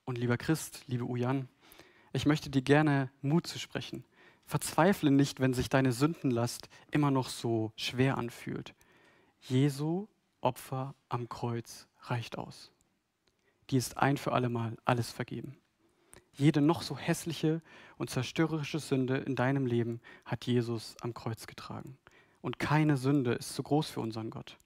Und 0.03 0.17
lieber 0.17 0.37
Christ, 0.37 0.83
liebe 0.87 1.05
Ujan, 1.05 1.47
ich 2.11 2.25
möchte 2.25 2.49
dir 2.49 2.61
gerne 2.61 3.09
Mut 3.21 3.47
zu 3.47 3.59
sprechen. 3.59 4.03
Verzweifle 4.47 5.11
nicht, 5.11 5.41
wenn 5.41 5.53
sich 5.53 5.67
deine 5.67 5.91
Sündenlast 5.91 6.69
immer 6.89 7.11
noch 7.11 7.27
so 7.27 7.73
schwer 7.75 8.17
anfühlt. 8.17 8.73
Jesu 9.41 10.07
Opfer 10.39 10.95
am 11.09 11.27
Kreuz 11.27 11.87
reicht 12.03 12.37
aus. 12.37 12.71
Die 13.69 13.75
ist 13.75 13.97
ein 13.97 14.15
für 14.15 14.31
allemal 14.31 14.77
alles 14.85 15.11
vergeben. 15.11 15.57
Jede 16.31 16.61
noch 16.61 16.81
so 16.81 16.97
hässliche 16.97 17.61
und 17.97 18.09
zerstörerische 18.09 18.79
Sünde 18.79 19.17
in 19.17 19.35
deinem 19.35 19.65
Leben 19.65 19.99
hat 20.23 20.45
Jesus 20.45 20.95
am 21.01 21.13
Kreuz 21.13 21.45
getragen. 21.45 21.97
Und 22.41 22.57
keine 22.57 22.95
Sünde 22.95 23.33
ist 23.33 23.53
zu 23.53 23.63
groß 23.63 23.89
für 23.89 23.99
unseren 23.99 24.29
Gott. 24.29 24.57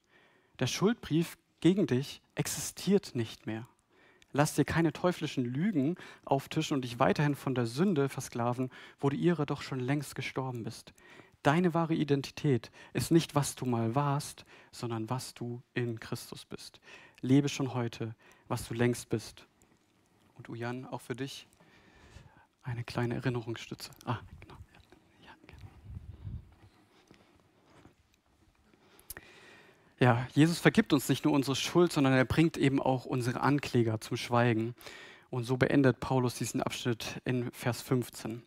Der 0.60 0.68
Schuldbrief 0.68 1.40
gegen 1.60 1.88
dich 1.88 2.22
existiert 2.36 3.16
nicht 3.16 3.48
mehr. 3.48 3.68
Lass 4.34 4.56
dir 4.56 4.66
keine 4.66 4.94
teuflischen 4.94 5.46
Lügen 5.46 5.96
auftischen 6.26 6.76
und 6.76 6.84
dich 6.84 7.00
weiterhin 7.00 7.36
von 7.36 7.56
der 7.56 7.66
Sünde 7.66 8.10
versklaven, 8.10 8.70
wo 9.00 9.10
du 9.10 9.16
ihrer 9.16 9.46
doch 9.46 9.62
schon 9.62 9.80
längst 9.80 10.16
gestorben 10.16 10.64
bist. 10.64 10.94
Deine 11.44 11.74
wahre 11.74 11.96
Identität 11.96 12.72
ist 12.94 13.12
nicht, 13.12 13.34
was 13.34 13.56
du 13.56 13.66
mal 13.66 13.96
warst, 13.96 14.46
sondern 14.72 15.10
was 15.10 15.34
du 15.34 15.62
in 15.74 16.00
Christus 16.00 16.46
bist. 16.46 16.80
Lebe 17.22 17.50
schon 17.50 17.74
heute, 17.74 18.16
was 18.48 18.68
du 18.68 18.74
längst 18.74 19.10
bist. 19.10 19.48
Und 20.38 20.50
Ujan, 20.50 20.86
auch 20.86 21.02
für 21.02 21.16
dich 21.16 21.48
eine 22.64 22.84
kleine 22.84 23.16
Erinnerungsstütze. 23.16 23.92
Ah, 24.06 24.20
genau. 24.40 24.58
Ja, 25.24 25.32
genau. 25.48 25.72
Ja, 30.02 30.28
Jesus 30.34 30.58
vergibt 30.58 30.94
uns 30.94 31.08
nicht 31.10 31.26
nur 31.26 31.34
unsere 31.34 31.56
Schuld, 31.56 31.94
sondern 31.94 32.14
er 32.14 32.26
bringt 32.26 32.58
eben 32.58 32.82
auch 32.82 33.06
unsere 33.06 33.42
Ankläger 33.42 34.02
zum 34.02 34.18
Schweigen. 34.18 34.74
Und 35.30 35.44
so 35.44 35.58
beendet 35.58 36.00
Paulus 36.00 36.34
diesen 36.34 36.62
Abschnitt 36.62 37.22
in 37.24 37.52
Vers 37.52 37.84
15. 37.84 38.42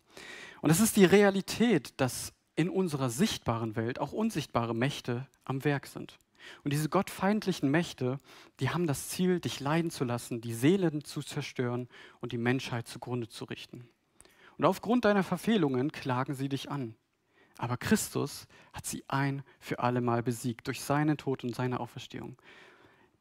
Und 0.61 0.69
es 0.69 0.81
ist 0.81 0.97
die 0.97 1.05
Realität, 1.05 1.93
dass 1.97 2.33
in 2.57 2.69
unserer 2.69 3.09
sichtbaren 3.09 3.77
Welt 3.77 3.99
auch 3.99 4.11
unsichtbare 4.11 4.75
Mächte 4.75 5.27
am 5.45 5.63
Werk 5.63 5.87
sind. 5.87 6.19
Und 6.63 6.73
diese 6.73 6.89
gottfeindlichen 6.89 7.71
Mächte, 7.71 8.19
die 8.59 8.69
haben 8.69 8.85
das 8.85 9.07
Ziel, 9.07 9.39
dich 9.39 9.61
leiden 9.61 9.91
zu 9.91 10.03
lassen, 10.03 10.41
die 10.41 10.53
Seelen 10.53 11.05
zu 11.05 11.21
zerstören 11.21 11.87
und 12.19 12.33
die 12.33 12.37
Menschheit 12.37 12.85
zugrunde 12.87 13.29
zu 13.29 13.45
richten. 13.45 13.87
Und 14.57 14.65
aufgrund 14.65 15.05
deiner 15.05 15.23
Verfehlungen 15.23 15.93
klagen 15.93 16.35
sie 16.35 16.49
dich 16.49 16.69
an. 16.69 16.95
Aber 17.57 17.77
Christus 17.77 18.47
hat 18.73 18.85
sie 18.85 19.03
ein 19.07 19.43
für 19.59 19.79
alle 19.79 20.01
Mal 20.01 20.23
besiegt 20.23 20.67
durch 20.67 20.81
seinen 20.81 21.17
Tod 21.17 21.43
und 21.43 21.55
seine 21.55 21.79
Auferstehung. 21.79 22.37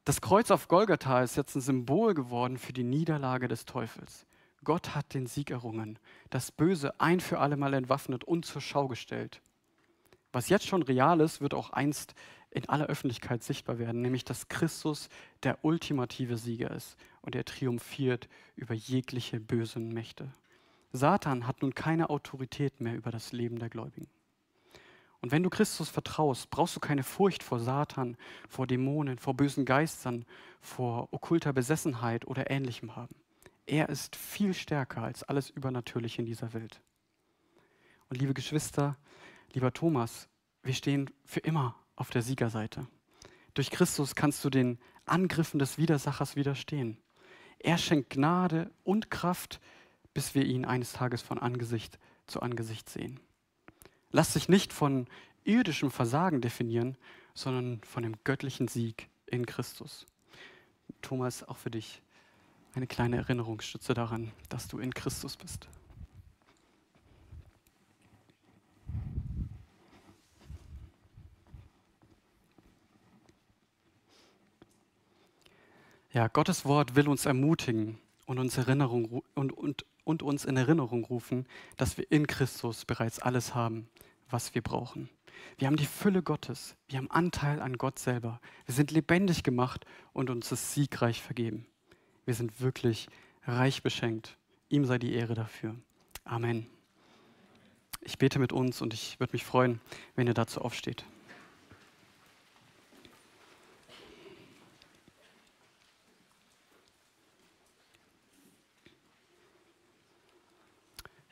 Das 0.05 0.21
Kreuz 0.21 0.51
auf 0.51 0.69
Golgatha 0.69 1.23
ist 1.23 1.37
jetzt 1.37 1.55
ein 1.55 1.61
Symbol 1.61 2.15
geworden 2.15 2.59
für 2.59 2.73
die 2.73 2.85
Niederlage 2.85 3.49
des 3.49 3.65
Teufels. 3.65 4.27
Gott 4.65 4.95
hat 4.95 5.15
den 5.15 5.27
Sieg 5.27 5.51
errungen, 5.51 5.99
das 6.31 6.51
Böse 6.51 6.99
ein 7.01 7.21
für 7.21 7.39
alle 7.39 7.57
Mal 7.57 7.75
entwaffnet 7.75 8.25
und 8.25 8.45
zur 8.45 8.63
Schau 8.63 8.89
gestellt. 8.89 9.41
Was 10.33 10.49
jetzt 10.49 10.67
schon 10.67 10.83
real 10.83 11.21
ist, 11.21 11.41
wird 11.41 11.55
auch 11.55 11.71
einst 11.71 12.15
in 12.51 12.69
aller 12.69 12.87
Öffentlichkeit 12.87 13.43
sichtbar 13.43 13.79
werden, 13.79 14.03
nämlich 14.03 14.25
dass 14.25 14.49
Christus 14.49 15.09
der 15.43 15.65
ultimative 15.65 16.37
Sieger 16.37 16.71
ist 16.71 16.97
und 17.21 17.35
er 17.35 17.45
triumphiert 17.45 18.29
über 18.57 18.75
jegliche 18.75 19.39
bösen 19.39 19.93
Mächte. 19.93 20.33
Satan 20.93 21.47
hat 21.47 21.63
nun 21.63 21.75
keine 21.75 22.11
Autorität 22.11 22.81
mehr 22.81 22.95
über 22.95 23.11
das 23.11 23.33
Leben 23.33 23.59
der 23.59 23.69
Gläubigen. 23.69 24.09
Und 25.25 25.31
wenn 25.31 25.43
du 25.43 25.49
Christus 25.49 25.89
vertraust, 25.89 26.51
brauchst 26.51 26.77
du 26.77 26.81
keine 26.81 27.03
Furcht 27.03 27.43
vor 27.43 27.59
Satan, 27.59 28.19
vor 28.47 28.67
Dämonen, 28.67 29.17
vor 29.17 29.33
bösen 29.33 29.65
Geistern, 29.65 30.27
vor 30.61 31.09
okkulter 31.13 31.55
Besessenheit 31.55 32.27
oder 32.27 32.51
ähnlichem 32.51 32.95
haben. 32.95 33.15
Er 33.65 33.89
ist 33.89 34.17
viel 34.17 34.53
stärker 34.53 35.03
als 35.03 35.23
alles 35.23 35.49
Übernatürliche 35.49 36.21
in 36.21 36.27
dieser 36.27 36.53
Welt. 36.53 36.83
Und 38.11 38.21
liebe 38.21 38.35
Geschwister, 38.35 38.99
lieber 39.55 39.73
Thomas, 39.73 40.29
wir 40.63 40.75
stehen 40.75 41.09
für 41.25 41.41
immer 41.41 41.75
auf 41.97 42.11
der 42.11 42.21
Siegerseite. 42.21 42.87
Durch 43.55 43.71
Christus 43.71 44.15
kannst 44.15 44.45
du 44.45 44.51
den 44.51 44.79
Angriffen 45.07 45.59
des 45.59 45.79
Widersachers 45.79 46.37
widerstehen. 46.37 46.99
Er 47.61 47.79
schenkt 47.79 48.11
Gnade 48.11 48.71
und 48.83 49.11
Kraft, 49.11 49.59
bis 50.13 50.35
wir 50.35 50.45
ihn 50.45 50.67
eines 50.67 50.93
Tages 50.93 51.23
von 51.23 51.39
Angesicht 51.39 51.99
zu 52.27 52.43
Angesicht 52.43 52.91
sehen. 52.91 53.21
Lass 54.15 54.35
dich 54.35 54.49
nicht 54.49 54.73
von 54.73 55.09
irdischem 55.43 55.91
Versagen 55.91 56.41
definieren, 56.41 56.97
sondern 57.35 57.81
von 57.83 58.05
dem 58.05 58.15
göttlichen 58.23 58.69
Sieg 58.69 59.09
in 59.27 59.45
Christus. 59.45 60.07
Thomas, 61.03 61.43
auch 61.43 61.57
für 61.57 61.73
dich 61.73 62.01
eine 62.77 62.87
kleine 62.87 63.17
Erinnerungsstütze 63.17 63.93
daran, 63.93 64.31
dass 64.49 64.69
du 64.69 64.79
in 64.79 64.95
Christus 64.95 65.37
bist. 65.37 65.67
Ja, 76.13 76.29
Gottes 76.29 76.65
Wort 76.65 76.95
will 76.95 77.09
uns 77.09 77.27
ermutigen 77.27 77.99
und 78.27 78.39
uns 78.39 78.57
Erinnerung 78.59 79.25
und, 79.35 79.53
und 79.53 79.85
und 80.05 80.23
uns 80.23 80.45
in 80.45 80.57
Erinnerung 80.57 81.05
rufen, 81.05 81.47
dass 81.77 81.97
wir 81.99 82.11
in 82.11 82.27
Christus 82.27 82.85
bereits 82.85 83.19
alles 83.19 83.55
haben, 83.55 83.89
was 84.31 84.55
wir 84.55 84.63
brauchen. 84.63 85.09
Wir 85.59 85.67
haben 85.67 85.77
die 85.77 85.87
Fülle 85.87 86.23
Gottes, 86.23 86.77
wir 86.89 86.99
haben 86.99 87.11
Anteil 87.11 87.61
an 87.61 87.79
Gott 87.79 87.99
selber. 87.99 88.41
Wir 88.67 88.75
sind 88.75 88.91
lebendig 88.91 89.43
gemacht 89.43 89.85
und 90.13 90.31
uns 90.31 90.51
ist 90.53 90.75
siegreich 90.75 91.23
vergeben. 91.23 91.67
Wir 92.25 92.35
sind 92.35 92.61
wirklich 92.61 93.09
reich 93.47 93.83
beschenkt. 93.83 94.37
Ihm 94.69 94.85
sei 94.85 94.99
die 94.99 95.13
Ehre 95.13 95.35
dafür. 95.35 95.77
Amen. 96.25 96.67
Ich 98.01 98.19
bete 98.19 98.39
mit 98.39 98.53
uns 98.53 98.83
und 98.83 98.95
ich 98.95 99.21
würde 99.21 99.33
mich 99.33 99.45
freuen, 99.45 99.81
wenn 100.15 100.27
ihr 100.27 100.35
dazu 100.35 100.61
aufsteht. 100.61 101.05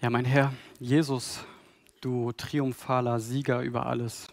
Ja, 0.00 0.10
mein 0.10 0.24
Herr 0.24 0.52
Jesus, 0.80 1.44
du 2.02 2.32
triumphaler 2.32 3.20
Sieger 3.20 3.62
über 3.62 3.86
alles. 3.86 4.28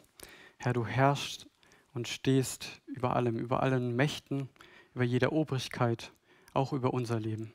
Herr, 0.58 0.74
du 0.74 0.86
herrschst 0.86 1.48
und 1.94 2.08
stehst 2.08 2.82
über 2.88 3.16
allem, 3.16 3.38
über 3.38 3.64
allen 3.64 3.96
Mächten, 3.96 4.50
über 4.94 5.06
jeder 5.06 5.32
Obrigkeit, 5.32 6.12
auch 6.54 6.74
über 6.74 6.94
unser 6.94 7.20
Leben. 7.20 7.54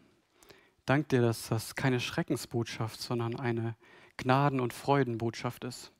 Dank 0.86 1.08
dir, 1.08 1.20
dass 1.20 1.48
das 1.48 1.74
keine 1.74 2.00
Schreckensbotschaft, 2.00 3.00
sondern 3.00 3.36
eine 3.36 3.74
Gnaden- 4.16 4.60
und 4.60 4.72
Freudenbotschaft 4.72 5.64
ist. 5.64 5.92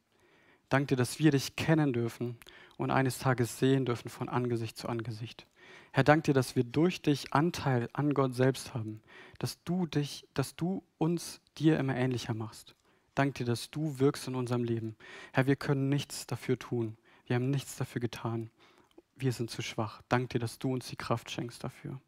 Dank 0.68 0.88
dir, 0.88 0.96
dass 0.96 1.18
wir 1.18 1.30
dich 1.30 1.56
kennen 1.56 1.92
dürfen 1.92 2.38
und 2.76 2.90
eines 2.90 3.18
Tages 3.18 3.58
sehen 3.58 3.84
dürfen 3.84 4.08
von 4.08 4.28
Angesicht 4.28 4.76
zu 4.76 4.88
Angesicht. 4.88 5.46
Herr, 5.92 6.04
dank 6.04 6.24
dir, 6.24 6.34
dass 6.34 6.56
wir 6.56 6.64
durch 6.64 7.02
dich 7.02 7.32
Anteil 7.32 7.88
an 7.92 8.14
Gott 8.14 8.34
selbst 8.34 8.74
haben, 8.74 9.00
dass 9.38 9.62
du 9.64 9.86
dich, 9.86 10.26
dass 10.34 10.56
du 10.56 10.82
uns 10.98 11.40
dir 11.56 11.78
immer 11.78 11.96
ähnlicher 11.96 12.34
machst. 12.34 12.74
Dank 13.14 13.34
dir, 13.34 13.46
dass 13.46 13.70
du 13.70 13.98
wirkst 13.98 14.28
in 14.28 14.34
unserem 14.34 14.64
Leben. 14.64 14.96
Herr, 15.32 15.46
wir 15.46 15.56
können 15.56 15.88
nichts 15.88 16.26
dafür 16.26 16.58
tun. 16.58 16.96
Wir 17.26 17.36
haben 17.36 17.50
nichts 17.50 17.76
dafür 17.76 18.00
getan. 18.00 18.50
Wir 19.16 19.32
sind 19.32 19.50
zu 19.50 19.62
schwach. 19.62 20.02
Dank 20.08 20.30
dir, 20.30 20.40
dass 20.40 20.58
du 20.58 20.72
uns 20.72 20.88
die 20.88 20.96
Kraft 20.96 21.30
schenkst 21.30 21.62
dafür. 21.62 22.00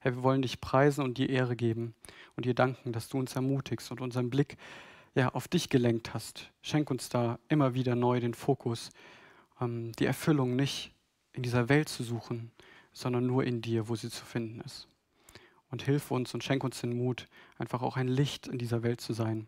Herr, 0.00 0.16
wir 0.16 0.22
wollen 0.22 0.42
dich 0.42 0.60
preisen 0.60 1.04
und 1.04 1.18
dir 1.18 1.30
Ehre 1.30 1.54
geben 1.54 1.94
und 2.36 2.44
dir 2.44 2.54
danken, 2.54 2.92
dass 2.92 3.08
du 3.08 3.18
uns 3.18 3.36
ermutigst 3.36 3.90
und 3.92 4.00
unseren 4.00 4.30
Blick 4.30 4.56
ja, 5.14 5.28
auf 5.28 5.46
dich 5.46 5.68
gelenkt 5.68 6.14
hast. 6.14 6.50
Schenk 6.62 6.90
uns 6.90 7.08
da 7.08 7.38
immer 7.48 7.74
wieder 7.74 7.94
neu 7.94 8.18
den 8.18 8.34
Fokus, 8.34 8.90
ähm, 9.60 9.92
die 9.92 10.06
Erfüllung 10.06 10.56
nicht 10.56 10.92
in 11.32 11.42
dieser 11.42 11.68
Welt 11.68 11.88
zu 11.88 12.02
suchen, 12.02 12.50
sondern 12.92 13.26
nur 13.26 13.44
in 13.44 13.62
dir, 13.62 13.88
wo 13.88 13.96
sie 13.96 14.10
zu 14.10 14.24
finden 14.24 14.60
ist. 14.62 14.88
Und 15.70 15.82
hilf 15.82 16.10
uns 16.10 16.34
und 16.34 16.44
schenk 16.44 16.64
uns 16.64 16.80
den 16.80 16.96
Mut, 16.96 17.28
einfach 17.56 17.80
auch 17.80 17.96
ein 17.96 18.08
Licht 18.08 18.48
in 18.48 18.58
dieser 18.58 18.82
Welt 18.82 19.00
zu 19.00 19.12
sein. 19.12 19.46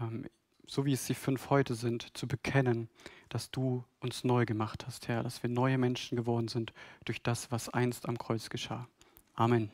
Ähm, 0.00 0.26
so 0.66 0.84
wie 0.84 0.92
es 0.92 1.06
die 1.06 1.14
fünf 1.14 1.50
heute 1.50 1.74
sind, 1.74 2.16
zu 2.16 2.28
bekennen, 2.28 2.88
dass 3.28 3.50
du 3.50 3.84
uns 3.98 4.22
neu 4.24 4.44
gemacht 4.46 4.86
hast, 4.86 5.08
Herr, 5.08 5.22
dass 5.22 5.42
wir 5.42 5.50
neue 5.50 5.78
Menschen 5.78 6.16
geworden 6.16 6.48
sind 6.48 6.72
durch 7.04 7.22
das, 7.22 7.50
was 7.50 7.68
einst 7.68 8.08
am 8.08 8.18
Kreuz 8.18 8.50
geschah. 8.50 8.86
Amen. 9.34 9.70